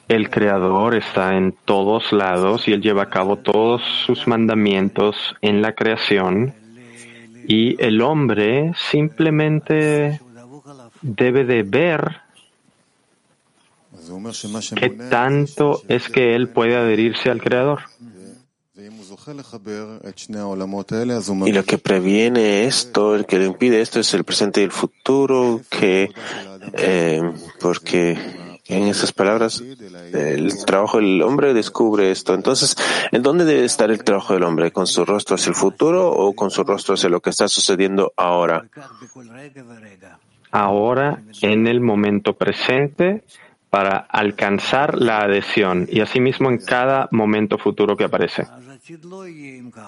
[0.08, 5.62] el Creador está en todos lados y Él lleva a cabo todos sus mandamientos en
[5.62, 6.54] la creación
[7.46, 10.20] y el hombre simplemente
[11.02, 12.22] debe de ver
[14.76, 17.80] ¿Qué tanto es que él puede adherirse al Creador?
[21.46, 24.72] Y lo que previene esto, el que le impide esto es el presente y el
[24.72, 26.10] futuro, que
[26.74, 27.22] eh,
[27.60, 28.18] porque
[28.72, 29.62] en esas palabras
[30.12, 32.34] el trabajo del hombre descubre esto.
[32.34, 32.76] Entonces,
[33.10, 34.72] ¿en dónde debe estar el trabajo del hombre?
[34.72, 38.12] ¿Con su rostro hacia el futuro o con su rostro hacia lo que está sucediendo
[38.16, 38.66] ahora?
[40.50, 43.24] Ahora, en el momento presente,
[43.70, 48.46] para alcanzar la adhesión y asimismo en cada momento futuro que aparece.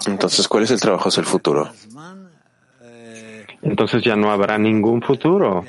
[0.07, 1.71] Entonces, ¿cuál es el trabajo hacia el futuro?
[3.61, 5.65] Entonces ya no habrá ningún futuro.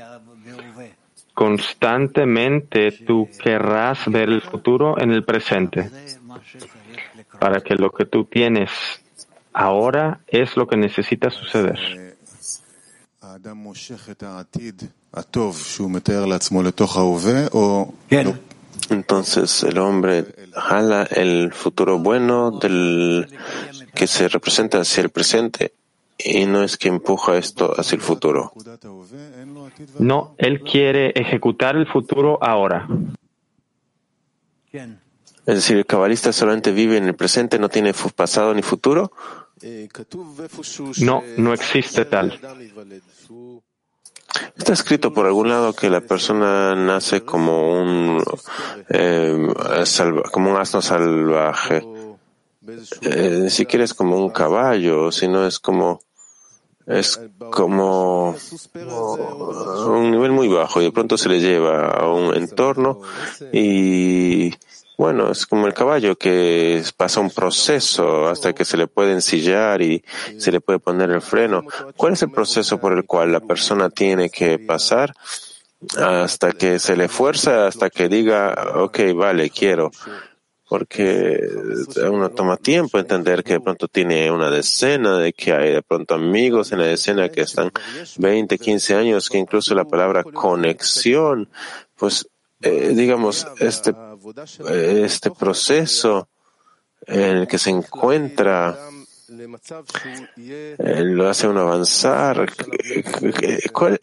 [1.36, 5.92] Constantemente tú querrás ver el futuro en el presente.
[7.40, 8.72] Para que lo que tú tienes
[9.52, 12.16] ahora es lo que necesita suceder.
[18.90, 23.28] Entonces el hombre jala el futuro bueno del
[23.94, 25.74] que se representa hacia el presente
[26.18, 28.54] y no es que empuja esto hacia el futuro.
[30.00, 32.88] No, él quiere ejecutar el futuro ahora.
[34.72, 39.12] Es decir, el cabalista solamente vive en el presente, no tiene pasado ni futuro.
[41.02, 42.40] No, no existe tal.
[44.58, 48.22] Está escrito por algún lado que la persona nace como un
[48.90, 49.48] eh,
[50.32, 51.95] como un asno salvaje.
[53.02, 56.02] Eh, ni siquiera es como un caballo, sino es como
[56.88, 57.20] es
[57.52, 58.36] como
[59.88, 63.02] un nivel muy bajo y de pronto se le lleva a un entorno
[63.52, 64.54] y
[64.98, 69.82] bueno, es como el caballo que pasa un proceso hasta que se le puede ensillar
[69.82, 70.04] y
[70.38, 71.64] se le puede poner el freno.
[71.98, 75.14] ¿Cuál es el proceso por el cual la persona tiene que pasar
[75.98, 79.92] hasta que se le fuerza, hasta que diga, ok, vale, quiero?
[80.68, 81.48] Porque
[82.10, 86.16] uno toma tiempo entender que de pronto tiene una decena, de que hay de pronto
[86.16, 87.72] amigos en la decena que están
[88.18, 91.48] 20, 15 años, que incluso la palabra conexión,
[91.96, 92.28] pues
[92.62, 93.94] eh, digamos, este,
[95.04, 96.30] este proceso
[97.06, 98.76] en el que se encuentra
[100.38, 102.48] eh, lo hace uno avanzar.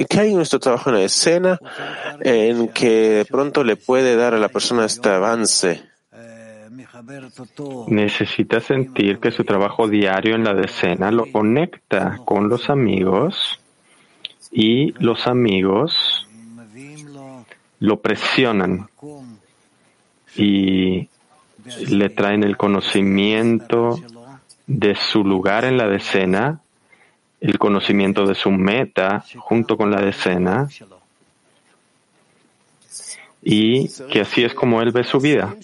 [0.08, 1.60] ¿Qué hay en nuestro trabajo en la escena
[2.20, 5.91] en que de pronto le puede dar a la persona este avance?
[7.88, 13.60] Necesita sentir que su trabajo diario en la decena lo conecta con los amigos
[14.50, 16.28] y los amigos
[17.80, 18.88] lo presionan
[20.36, 21.08] y
[21.88, 24.00] le traen el conocimiento
[24.66, 26.60] de su lugar en la decena,
[27.40, 30.68] el conocimiento de su meta junto con la decena,
[33.42, 35.54] y que así es como él ve su vida.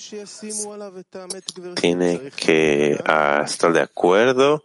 [1.81, 4.65] Tiene que ah, estar de acuerdo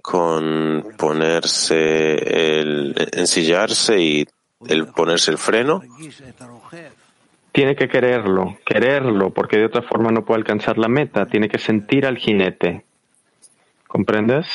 [0.00, 2.14] con ponerse
[2.60, 4.26] el ensillarse y
[4.66, 5.82] el ponerse el freno.
[7.52, 11.26] Tiene que quererlo, quererlo, porque de otra forma no puede alcanzar la meta.
[11.26, 12.84] Tiene que sentir al jinete.
[13.86, 14.46] ¿Comprendes?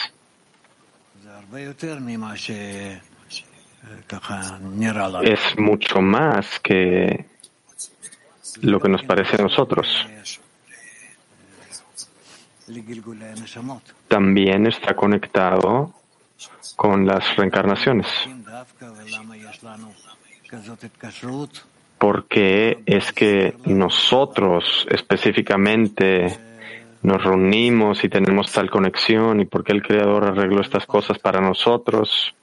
[5.21, 7.32] Es mucho más que
[8.61, 9.87] lo que nos parece a nosotros.
[14.07, 15.93] También está conectado
[16.75, 18.07] con las reencarnaciones.
[21.97, 26.37] Porque es que nosotros específicamente
[27.01, 31.41] nos reunimos y tenemos tal conexión y por qué el Creador arregló estas cosas para
[31.41, 32.33] nosotros,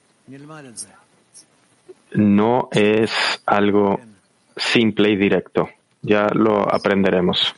[2.13, 3.99] no es algo
[4.55, 5.69] simple y directo.
[6.03, 7.53] Ya lo aprenderemos.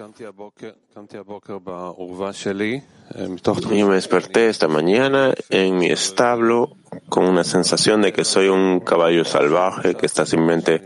[3.78, 6.76] Yo me desperté esta mañana en mi establo
[7.10, 10.84] con una sensación de que soy un caballo salvaje que está simplemente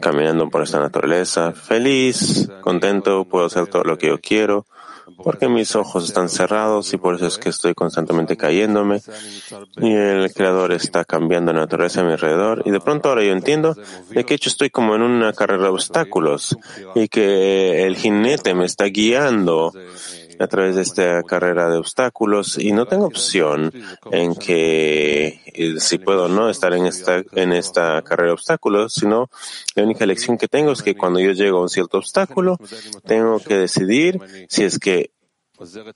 [0.00, 4.66] caminando por esta naturaleza, feliz, contento, puedo hacer todo lo que yo quiero
[5.22, 9.00] porque mis ojos están cerrados y por eso es que estoy constantemente cayéndome.
[9.78, 12.62] Y el creador está cambiando la naturaleza a mi alrededor.
[12.64, 13.76] Y de pronto ahora yo entiendo
[14.10, 16.56] de que hecho estoy como en una carrera de obstáculos
[16.94, 19.72] y que el jinete me está guiando
[20.38, 23.72] a través de esta carrera de obstáculos y no tengo opción
[24.10, 28.94] en que eh, si puedo o no estar en esta, en esta carrera de obstáculos,
[28.94, 29.30] sino
[29.74, 32.58] la única elección que tengo es que cuando yo llego a un cierto obstáculo,
[33.04, 35.13] tengo que decidir si es que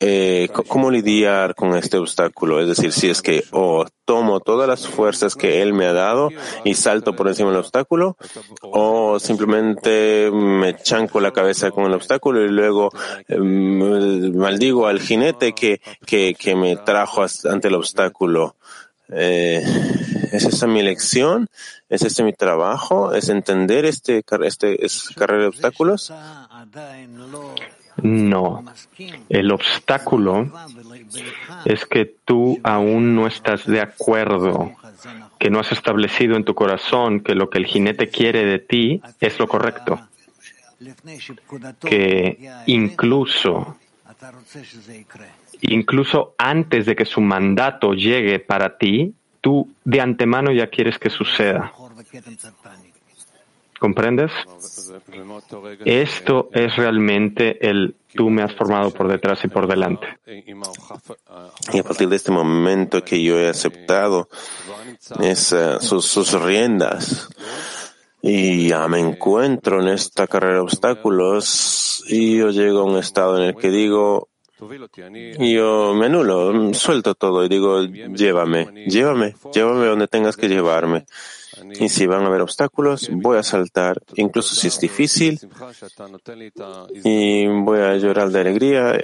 [0.01, 2.61] eh, ¿Cómo lidiar con este obstáculo?
[2.61, 6.31] Es decir, si es que o tomo todas las fuerzas que él me ha dado
[6.65, 8.17] y salto por encima del obstáculo,
[8.63, 12.91] o simplemente me chanco la cabeza con el obstáculo y luego
[13.29, 18.57] em, maldigo al jinete que, que, que me trajo ante el obstáculo.
[19.11, 19.63] Eh,
[20.33, 21.49] ¿Es esa mi elección?
[21.89, 23.15] ¿Es este mi trabajo?
[23.15, 26.13] ¿Es entender este, este, este carrera de obstáculos?
[28.03, 28.65] No.
[29.29, 30.51] El obstáculo
[31.65, 34.73] es que tú aún no estás de acuerdo,
[35.39, 39.03] que no has establecido en tu corazón que lo que el jinete quiere de ti
[39.21, 40.01] es lo correcto.
[41.81, 43.77] Que incluso,
[45.61, 51.11] incluso antes de que su mandato llegue para ti, tú de antemano ya quieres que
[51.11, 51.73] suceda.
[53.79, 54.33] ¿Comprendes?
[55.85, 60.07] Esto es realmente el tú me has formado por detrás y por delante.
[61.73, 64.29] Y a partir de este momento que yo he aceptado
[65.81, 67.29] sus, sus riendas
[68.23, 73.39] y ya me encuentro en esta carrera de obstáculos y yo llego a un estado
[73.39, 74.29] en el que digo,
[75.39, 81.07] yo me anulo, suelto todo y digo, llévame, llévame, llévame donde tengas que llevarme.
[81.79, 85.41] Y si van a haber obstáculos, voy a saltar, incluso si es difícil,
[87.05, 88.99] y voy a llorar de alegría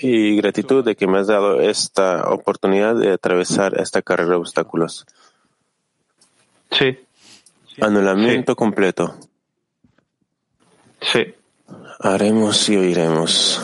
[0.00, 5.06] y gratitud de que me has dado esta oportunidad de atravesar esta carrera de obstáculos.
[6.70, 6.98] Sí.
[7.80, 9.14] Anulamiento completo.
[11.00, 11.34] Sí.
[12.00, 13.60] Haremos y oiremos.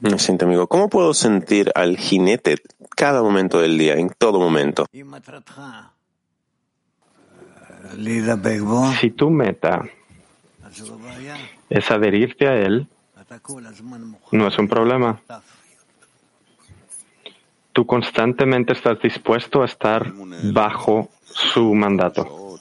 [0.00, 0.66] Me siento amigo.
[0.66, 2.56] ¿Cómo puedo sentir al jinete
[2.94, 4.86] cada momento del día, en todo momento?
[9.00, 9.82] Si tu meta
[11.68, 12.88] es adherirte a él,
[14.32, 15.20] no es un problema.
[17.72, 20.12] Tú constantemente estás dispuesto a estar
[20.52, 22.58] bajo su mandato.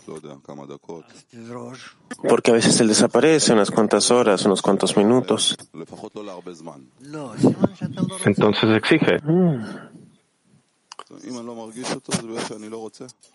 [2.27, 5.57] Porque a veces él desaparece unas cuantas horas, unos cuantos minutos.
[8.25, 9.17] Entonces exige.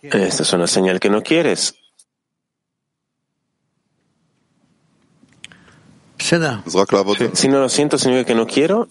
[0.01, 1.75] Esta es una señal que no quieres.
[7.33, 8.87] Si no lo siento, significa que no quiero.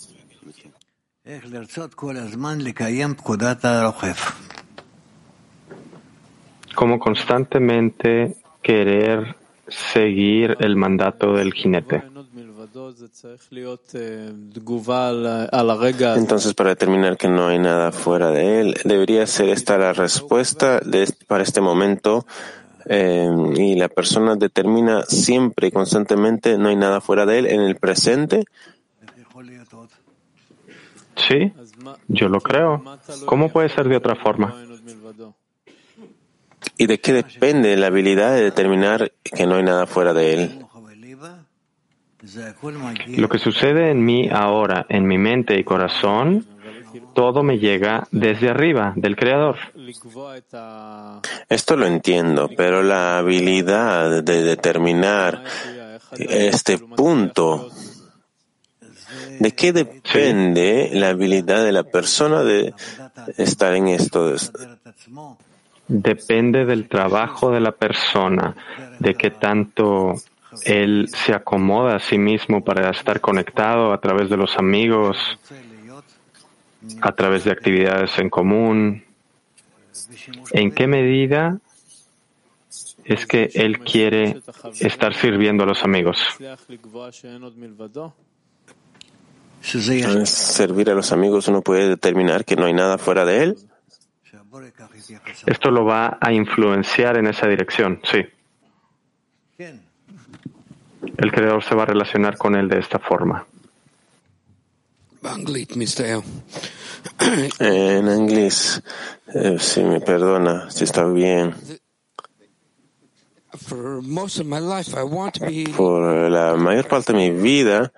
[6.74, 9.36] Como constantemente querer
[9.68, 12.02] seguir el mandato del jinete.
[16.16, 20.80] Entonces, para determinar que no hay nada fuera de él, debería ser esta la respuesta
[20.80, 22.26] de, para este momento.
[22.90, 27.60] Eh, y la persona determina siempre y constantemente no hay nada fuera de él en
[27.60, 28.44] el presente.
[31.16, 31.52] Sí,
[32.06, 32.82] yo lo creo.
[33.26, 34.54] ¿Cómo puede ser de otra forma?
[36.76, 40.66] ¿Y de qué depende la habilidad de determinar que no hay nada fuera de él?
[43.16, 46.44] Lo que sucede en mí ahora, en mi mente y corazón,
[47.14, 49.56] todo me llega desde arriba, del Creador.
[51.48, 55.44] Esto lo entiendo, pero la habilidad de determinar
[56.16, 57.70] este punto,
[59.38, 62.74] ¿de qué depende la habilidad de la persona de
[63.36, 64.34] estar en esto?
[65.86, 68.56] Depende del trabajo de la persona,
[68.98, 70.14] de qué tanto
[70.64, 75.16] él se acomoda a sí mismo para estar conectado a través de los amigos,
[77.00, 79.04] a través de actividades en común.
[80.52, 81.58] ¿En qué medida
[83.04, 84.40] es que él quiere
[84.80, 86.18] estar sirviendo a los amigos?
[89.62, 93.58] Servir a los amigos uno puede determinar que no hay nada fuera de él.
[95.46, 98.24] Esto lo va a influenciar en esa dirección, sí.
[101.02, 103.46] El creador se va a relacionar con él de esta forma.
[107.58, 108.82] En inglés,
[109.34, 111.54] eh, si me perdona, si está bien.
[115.76, 117.92] Por la mayor parte de mi vida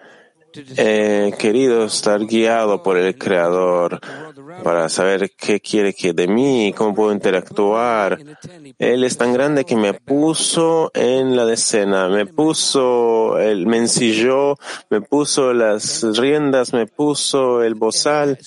[0.77, 4.01] he querido estar guiado por el Creador
[4.63, 8.19] para saber qué quiere que de mí, cómo puedo interactuar.
[8.79, 14.59] Él es tan grande que me puso en la decena, me puso el mencillo,
[14.91, 18.39] me puso las riendas, me puso el bozal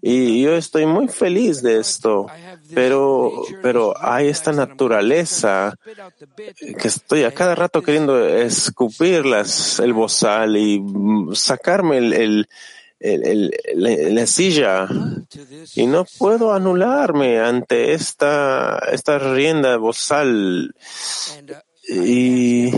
[0.00, 2.26] y yo estoy muy feliz de esto.
[2.74, 5.74] Pero, pero hay esta naturaleza
[6.56, 10.82] que estoy a cada rato queriendo escupir las, el bozal y
[11.34, 12.48] sacarme el
[13.74, 14.88] la, silla
[15.74, 20.74] y no puedo anularme ante esta, esta rienda bozal
[21.88, 22.70] y,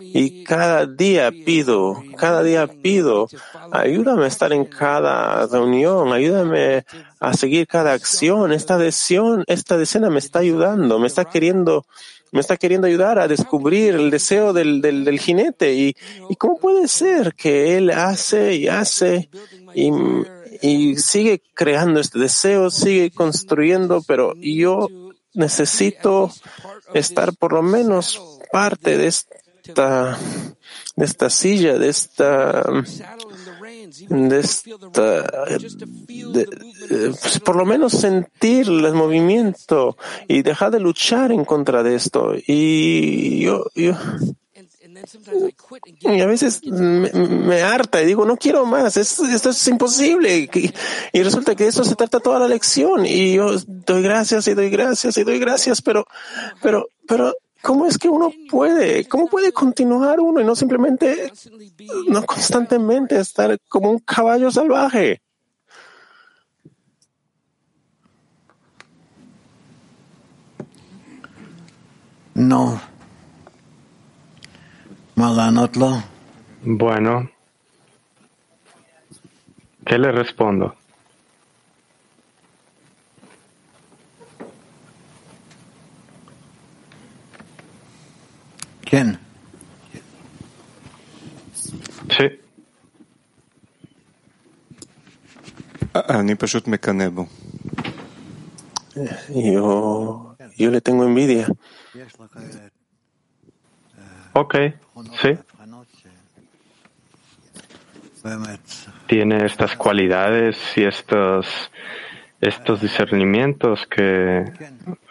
[0.00, 3.28] y cada día pido, cada día pido,
[3.72, 6.84] ayúdame a estar en cada reunión, ayúdame
[7.20, 8.52] a seguir cada acción.
[8.52, 11.86] Esta decisión, esta decena me está ayudando, me está queriendo
[12.32, 15.72] me está queriendo ayudar a descubrir el deseo del, del, jinete.
[15.74, 15.94] Y,
[16.36, 19.30] cómo puede ser que él hace y hace
[19.74, 24.88] y, sigue creando este deseo, sigue construyendo, pero yo
[25.34, 26.30] necesito
[26.94, 28.20] estar por lo menos
[28.52, 29.06] parte de
[29.68, 30.18] esta,
[30.96, 32.64] de esta silla, de esta
[34.08, 35.22] de esta,
[36.32, 36.46] de,
[37.20, 39.96] pues por lo menos sentir el movimiento
[40.28, 42.34] y dejar de luchar en contra de esto.
[42.46, 43.94] Y yo, yo
[46.00, 50.48] y a veces me, harta y digo, no quiero más, esto, es imposible.
[51.12, 53.04] Y, resulta que de eso se trata toda la lección.
[53.06, 56.06] Y yo doy gracias y doy gracias y doy gracias, pero,
[56.62, 57.34] pero, pero
[57.66, 59.08] ¿Cómo es que uno puede?
[59.08, 61.32] ¿Cómo puede continuar uno y no simplemente,
[62.06, 65.20] no constantemente estar como un caballo salvaje?
[72.34, 72.80] No.
[76.62, 77.28] Bueno,
[79.84, 80.76] ¿qué le respondo?
[92.16, 92.24] Sí.
[99.34, 101.46] Yo, yo le tengo envidia.
[104.32, 104.54] Ok,
[105.20, 105.38] sí.
[109.06, 111.46] Tiene estas cualidades y estos,
[112.40, 114.44] estos discernimientos que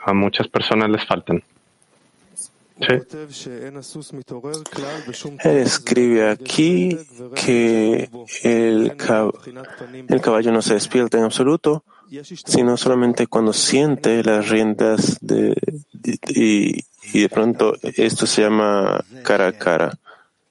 [0.05, 1.43] a muchas personas les faltan.
[5.43, 6.97] Él escribe aquí
[7.35, 8.09] que
[8.43, 8.97] el,
[10.21, 11.85] caballo no se despierta en absoluto,
[12.45, 15.55] sino solamente cuando siente las riendas de,
[16.27, 19.97] y, de pronto esto se llama cara a cara.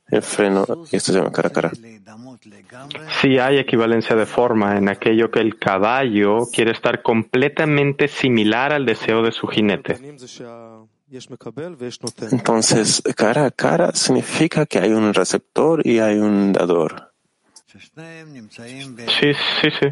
[0.09, 1.73] el freno, esto se llama cara a cara.
[3.21, 8.87] Sí hay equivalencia de forma en aquello que el caballo quiere estar completamente similar al
[8.87, 9.99] deseo de su jinete.
[12.33, 17.13] Entonces, cara a cara significa que hay un receptor y hay un dador.
[19.09, 19.87] Sí, sí, sí.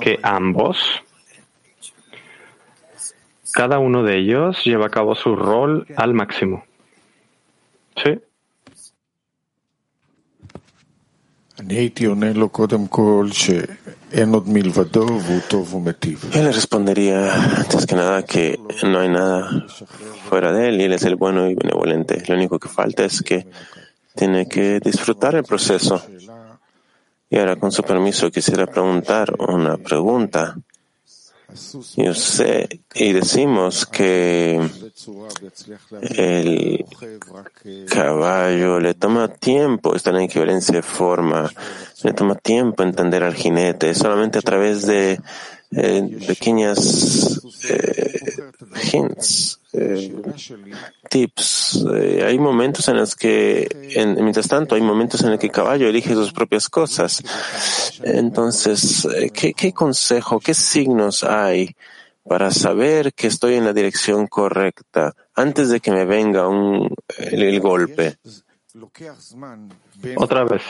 [0.00, 0.78] Que ambos,
[3.52, 6.64] cada uno de ellos lleva a cabo su rol al máximo.
[8.02, 8.20] Sí.
[16.32, 19.66] Yo le respondería antes que nada que no hay nada
[20.28, 22.22] fuera de él y él es el bueno y benevolente.
[22.26, 23.46] Lo único que falta es que
[24.14, 26.02] tiene que disfrutar el proceso.
[27.28, 30.56] Y ahora, con su permiso, quisiera preguntar una pregunta.
[31.96, 34.60] Yo sé, y decimos que
[36.02, 36.84] el
[37.88, 41.50] caballo le toma tiempo estar en equivalencia de forma,
[42.02, 45.20] le toma tiempo entender al jinete, solamente a través de
[45.72, 48.20] eh, pequeñas eh,
[48.92, 50.12] hints, eh,
[51.08, 51.84] tips.
[51.94, 55.52] Eh, hay momentos en los que, en, mientras tanto, hay momentos en los que el
[55.52, 57.22] caballo elige sus propias cosas.
[58.02, 61.74] Entonces, eh, ¿qué, qué consejo, qué signos hay
[62.24, 67.60] para saber que estoy en la dirección correcta antes de que me venga un, el
[67.60, 68.16] golpe?
[70.16, 70.62] Otra vez.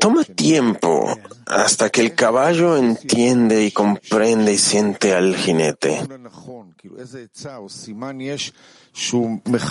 [0.00, 1.06] Toma tiempo
[1.46, 6.06] hasta que el caballo entiende y comprende y siente al jinete.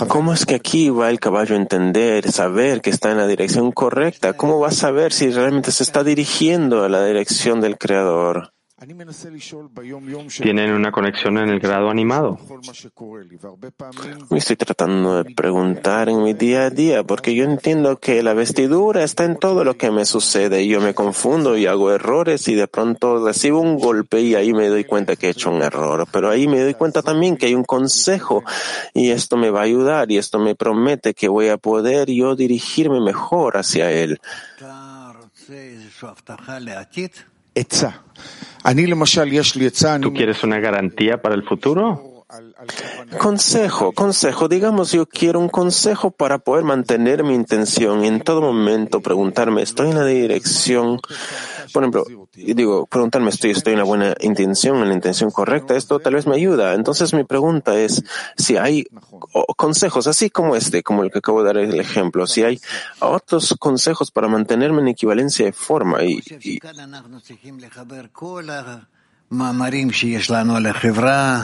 [0.08, 3.72] ¿Cómo es que aquí va el caballo a entender, saber que está en la dirección
[3.72, 4.36] correcta?
[4.36, 8.52] ¿Cómo va a saber si realmente se está dirigiendo a la dirección del Creador?
[10.42, 12.36] Tienen una conexión en el grado animado.
[14.28, 18.34] Me estoy tratando de preguntar en mi día a día porque yo entiendo que la
[18.34, 22.48] vestidura está en todo lo que me sucede y yo me confundo y hago errores
[22.48, 25.62] y de pronto recibo un golpe y ahí me doy cuenta que he hecho un
[25.62, 26.08] error.
[26.10, 28.42] Pero ahí me doy cuenta también que hay un consejo
[28.94, 32.34] y esto me va a ayudar y esto me promete que voy a poder yo
[32.34, 34.20] dirigirme mejor hacia él.
[40.02, 42.12] ¿Tú quieres una garantía para el futuro?
[43.18, 44.48] Consejo, consejo.
[44.48, 49.62] Digamos, yo quiero un consejo para poder mantener mi intención y en todo momento preguntarme,
[49.62, 50.98] ¿estoy en la dirección?
[51.72, 52.04] Por ejemplo,
[52.34, 55.76] digo, preguntarme, ¿estoy, estoy en la buena intención, en la intención correcta?
[55.76, 56.74] Esto tal vez me ayuda.
[56.74, 58.02] Entonces mi pregunta es
[58.36, 58.86] si hay
[59.56, 62.60] consejos, así como este, como el que acabo de dar el ejemplo, si hay
[63.00, 66.22] otros consejos para mantenerme en equivalencia de forma y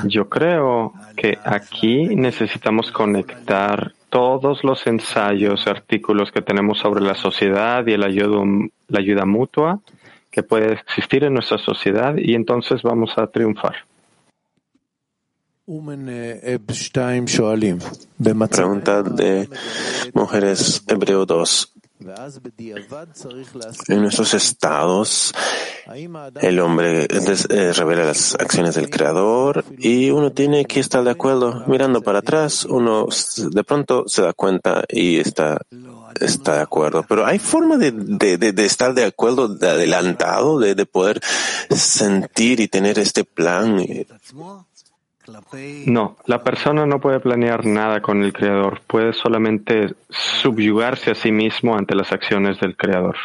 [0.07, 7.87] yo creo que aquí necesitamos conectar todos los ensayos, artículos que tenemos sobre la sociedad
[7.87, 8.45] y el ayuda,
[8.89, 9.81] la ayuda mutua
[10.39, 13.74] que puede existir en nuestra sociedad y entonces vamos a triunfar.
[18.49, 19.49] Pregunta de
[20.14, 21.74] Mujeres Hebreo 2.
[23.89, 25.34] En nuestros estados,
[26.41, 31.64] el hombre eh, revela las acciones del Creador y uno tiene que estar de acuerdo.
[31.66, 33.09] Mirando para atrás, uno
[33.51, 35.61] de pronto se da cuenta y está,
[36.21, 37.05] está de acuerdo.
[37.09, 41.21] Pero hay forma de, de, estar de acuerdo, de adelantado, de, de poder
[41.71, 43.79] sentir y tener este plan.
[45.87, 51.33] No, la persona no puede planear nada con el Creador, puede solamente subyugarse a sí
[51.33, 53.17] mismo ante las acciones del Creador.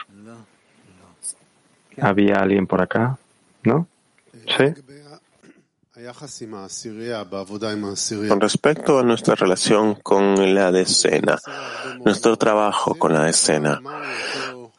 [2.01, 3.17] ¿Había alguien por acá?
[3.63, 3.87] ¿No?
[4.57, 4.65] ¿Sí?
[8.27, 11.39] Con respecto a nuestra relación con la decena,
[12.03, 13.81] nuestro trabajo con la decena,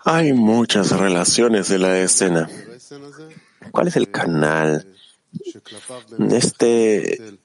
[0.04, 2.48] hay muchas relaciones de la decena.
[3.70, 4.86] ¿Cuál es el canal
[6.30, 7.38] este,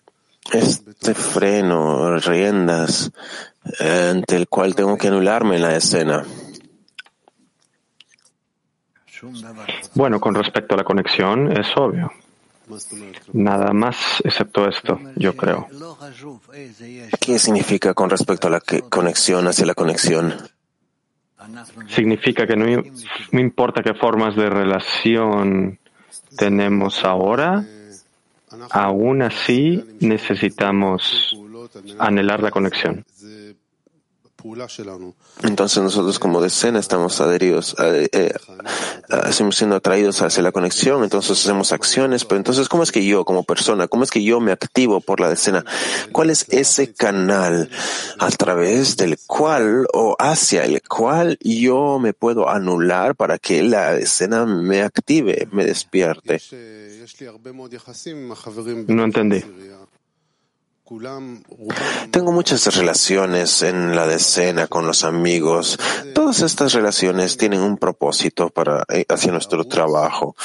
[0.51, 3.11] este freno, riendas,
[3.79, 6.25] ante el cual tengo que anularme en la escena.
[9.95, 12.11] Bueno, con respecto a la conexión, es obvio.
[13.33, 15.67] Nada más excepto esto, yo creo.
[17.19, 20.33] ¿Qué significa con respecto a la conexión hacia la conexión?
[21.87, 22.65] Significa que no,
[23.31, 25.79] no importa qué formas de relación
[26.37, 27.65] tenemos ahora,
[28.71, 31.37] Aún así, necesitamos
[31.99, 33.05] anhelar la conexión.
[35.43, 38.33] Entonces nosotros como decena estamos adheridos, eh,
[39.09, 43.25] hacemos siendo atraídos hacia la conexión, entonces hacemos acciones, pero entonces, ¿cómo es que yo
[43.25, 45.65] como persona, cómo es que yo me activo por la decena?
[46.11, 47.69] ¿Cuál es ese canal
[48.19, 53.93] a través del cual o hacia el cual yo me puedo anular para que la
[53.93, 56.41] decena me active, me despierte?
[58.87, 59.43] No entendí.
[62.11, 65.77] Tengo muchas relaciones en la decena con los amigos.
[66.15, 70.35] Todas estas relaciones tienen un propósito para eh, hacia nuestro trabajo.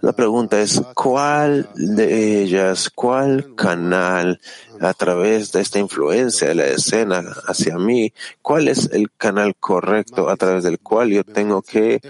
[0.00, 4.40] La pregunta es cuál de ellas, cuál canal
[4.80, 8.12] a través de esta influencia de la escena hacia mí,
[8.42, 12.00] cuál es el canal correcto a través del cual yo tengo que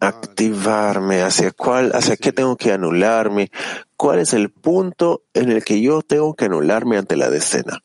[0.00, 3.50] activarme, hacia cuál, hacia qué tengo que anularme,
[3.96, 7.82] cuál es el punto en el que yo tengo que anularme ante la decena.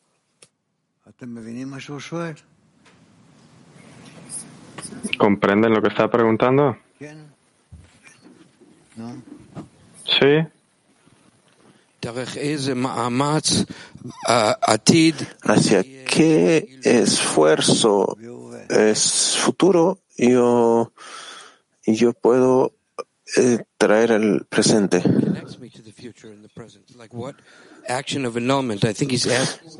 [5.18, 6.76] ¿Comprenden lo que está preguntando?
[10.04, 10.61] Sí.
[15.42, 18.18] ¿Hacia qué esfuerzo
[18.68, 20.92] es futuro yo,
[21.86, 22.72] yo puedo
[23.36, 25.02] eh, traer al presente?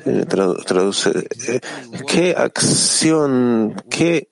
[0.06, 1.10] Eh, traduce,
[1.48, 1.60] eh,
[2.06, 4.31] ¿qué acción, qué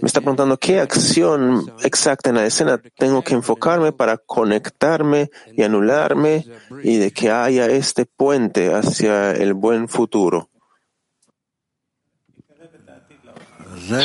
[0.00, 5.62] me está preguntando qué acción exacta en la escena tengo que enfocarme para conectarme y
[5.62, 6.46] anularme
[6.82, 10.48] y de que haya este puente hacia el buen futuro.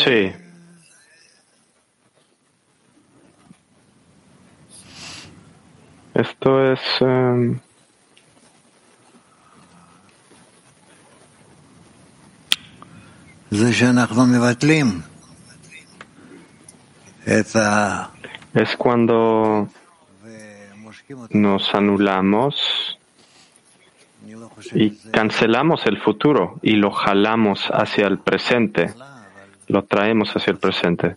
[0.03, 0.31] Sí.
[6.13, 6.79] Esto es...
[6.99, 7.59] Um...
[17.25, 19.67] Es cuando
[21.29, 22.97] nos anulamos
[24.73, 28.93] y cancelamos el futuro y lo jalamos hacia el presente,
[29.67, 31.15] lo traemos hacia el presente.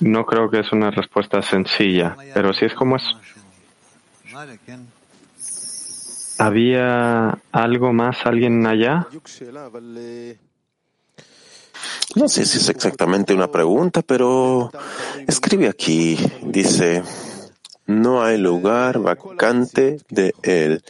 [0.00, 3.04] No creo que es una respuesta sencilla, pero si es como es.
[6.38, 9.06] ¿Había algo más, alguien allá?
[12.14, 14.70] No sé si es exactamente una pregunta, pero
[15.26, 17.02] escribe aquí, dice,
[17.86, 20.82] no hay lugar vacante de él.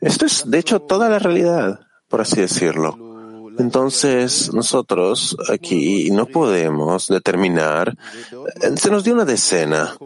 [0.00, 2.96] Esto es, de hecho, toda la realidad, por así decirlo.
[3.58, 7.96] Entonces, nosotros aquí no podemos determinar,
[8.76, 9.96] se nos dio una decena.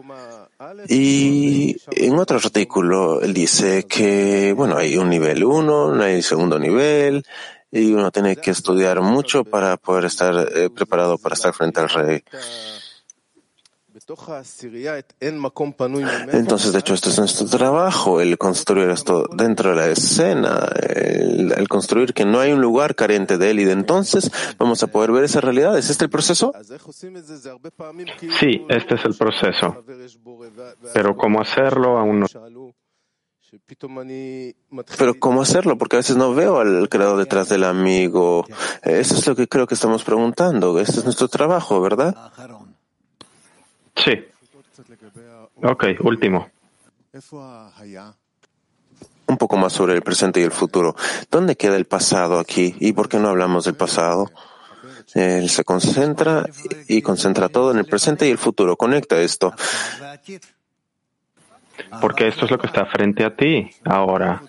[0.87, 6.57] Y en otro artículo él dice que, bueno, hay un nivel 1, no hay segundo
[6.57, 7.25] nivel,
[7.75, 11.89] y uno tiene que estudiar mucho para poder estar eh, preparado para estar frente al
[11.89, 12.23] rey.
[16.31, 21.67] Entonces, de hecho, esto es nuestro trabajo, el construir esto dentro de la escena, el,
[21.67, 25.11] construir que no hay un lugar carente de él y de entonces vamos a poder
[25.11, 25.77] ver esa realidad.
[25.77, 26.53] ¿Es este el proceso?
[28.39, 29.83] Sí, este es el proceso.
[30.93, 32.27] Pero cómo hacerlo aún no.
[34.97, 35.77] Pero ¿cómo hacerlo?
[35.77, 38.45] Porque a veces no veo al creador detrás del amigo.
[38.83, 40.79] Eso es lo que creo que estamos preguntando.
[40.79, 42.15] Este es nuestro trabajo, ¿verdad?
[43.95, 44.11] Sí.
[45.61, 46.49] Ok, último.
[49.27, 50.95] Un poco más sobre el presente y el futuro.
[51.31, 52.75] ¿Dónde queda el pasado aquí?
[52.79, 54.29] ¿Y por qué no hablamos del pasado?
[55.13, 56.45] Él se concentra
[56.87, 58.75] y concentra todo en el presente y el futuro.
[58.75, 59.53] Conecta esto.
[62.01, 64.41] Porque esto es lo que está frente a ti ahora.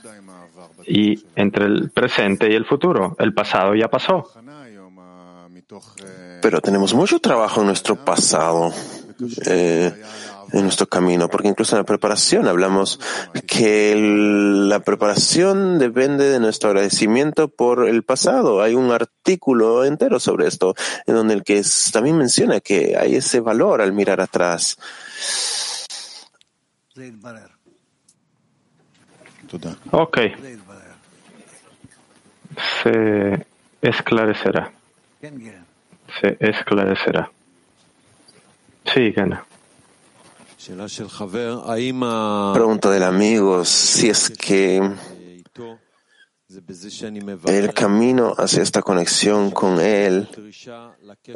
[0.87, 3.16] Y entre el presente y el futuro.
[3.18, 4.31] El pasado ya pasó.
[6.43, 8.72] Pero tenemos mucho trabajo en nuestro pasado,
[9.47, 9.93] eh,
[10.53, 13.01] en nuestro camino, porque incluso en la preparación hablamos
[13.47, 18.62] que la preparación depende de nuestro agradecimiento por el pasado.
[18.62, 20.74] Hay un artículo entero sobre esto,
[21.07, 21.62] en donde el que
[21.93, 24.79] también menciona que hay ese valor al mirar atrás.
[29.91, 30.19] Ok.
[32.83, 33.47] Se
[33.83, 34.73] esclarecerá.
[36.21, 37.31] Se esclarecerá.
[38.93, 39.45] Sí, gana.
[42.55, 44.81] Pregunta del amigo si es que
[47.47, 50.29] el camino hacia esta conexión con Él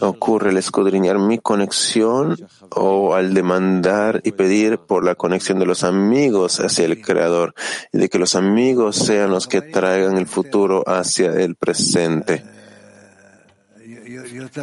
[0.00, 2.36] ocurre al escudriñar mi conexión
[2.70, 7.54] o al demandar y pedir por la conexión de los amigos hacia el Creador
[7.92, 12.44] y de que los amigos sean los que traigan el futuro hacia el presente.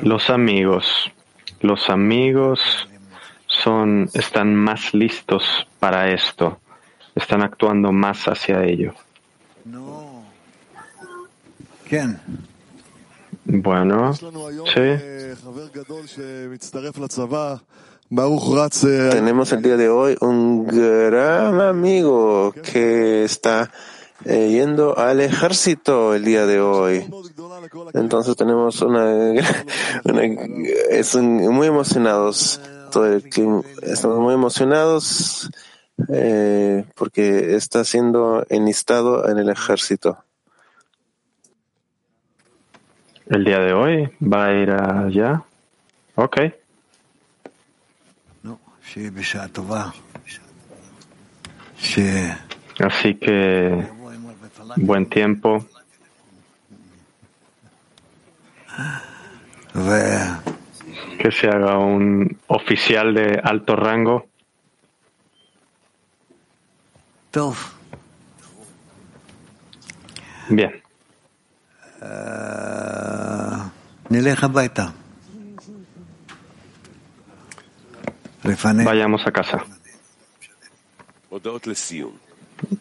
[0.02, 1.12] Los amigos,
[1.60, 2.62] los amigos
[3.48, 6.62] son, están más listos para esto,
[7.16, 8.94] están actuando más hacia ello.
[13.46, 14.22] Bueno, sí.
[19.10, 23.72] Tenemos el día de hoy un gran amigo que está
[24.26, 27.06] eh, yendo al ejército el día de hoy.
[27.94, 29.06] Entonces tenemos una,
[30.04, 30.24] una
[30.90, 32.60] es muy emocionados.
[32.92, 33.24] Todo el,
[33.82, 35.50] estamos muy emocionados
[36.10, 40.18] eh, porque está siendo enlistado en el ejército.
[43.30, 45.44] El día de hoy va a ir allá.
[46.16, 46.40] Ok.
[52.80, 53.86] Así que
[54.78, 55.66] buen tiempo.
[61.20, 64.28] Que se haga un oficial de alto rango.
[70.50, 70.87] Bien.
[78.86, 79.66] Vayamos a casa.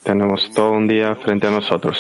[0.03, 1.99] Tenemos todo un día frente a nosotros.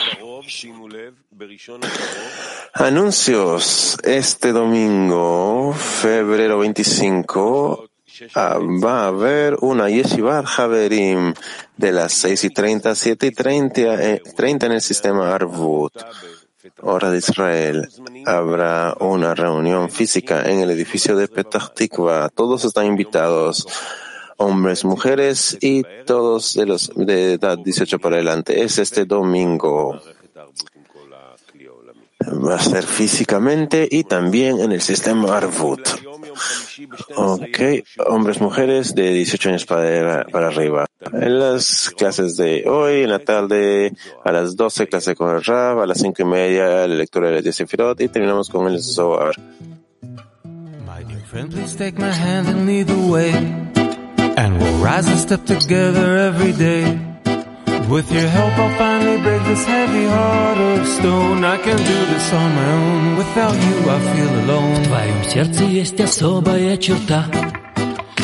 [2.73, 3.99] Anuncios.
[4.03, 7.89] Este domingo, febrero 25,
[8.35, 11.35] ah, va a haber una Yeshiva Haverim
[11.77, 15.93] de las 6 y 30 a 7 y 30, eh, en el sistema Arvut,
[16.83, 17.89] hora de Israel.
[18.25, 22.29] Habrá una reunión física en el edificio de Petah Tikva.
[22.29, 23.67] Todos están invitados
[24.37, 28.62] hombres, mujeres y todos de los de edad 18 para adelante.
[28.62, 30.01] Es este domingo.
[32.27, 36.05] Va a ser físicamente y también en el sistema Arvut.
[37.16, 37.59] Ok,
[38.07, 40.87] hombres, mujeres de 18 años para, para arriba.
[41.12, 43.93] En las clases de hoy, en la tarde,
[44.24, 47.53] a las 12, clase con el Rab, a las 5 y media, la lectura de
[47.53, 49.34] Sefirot y terminamos con el Zohar.
[54.39, 57.16] And we'll rise and step together every day.
[57.89, 61.45] With your help, I'll finally break this heavy heart of stone.
[61.45, 63.16] I can do this on my own.
[63.16, 64.74] Without you, I feel alone.
[64.74, 67.26] В твоем сердце есть особая черта.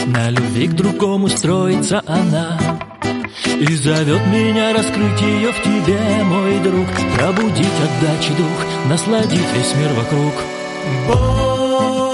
[0.07, 2.59] На любви к другому строится она.
[3.61, 6.89] И зовет меня раскрыть ее в тебе, мой друг.
[7.17, 10.35] Пробудить отдачи дух, насладить весь мир вокруг.
[11.07, 12.12] Боуэ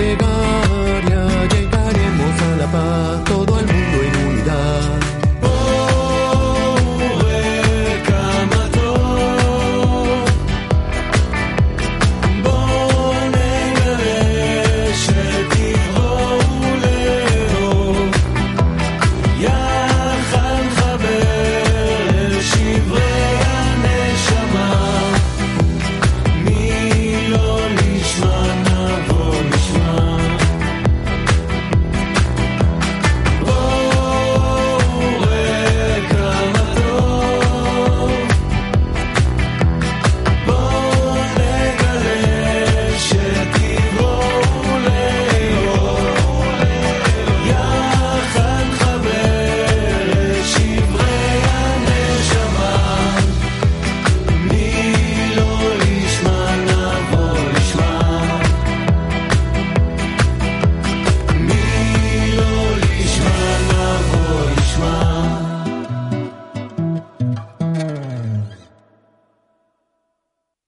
[0.00, 0.69] humanidad,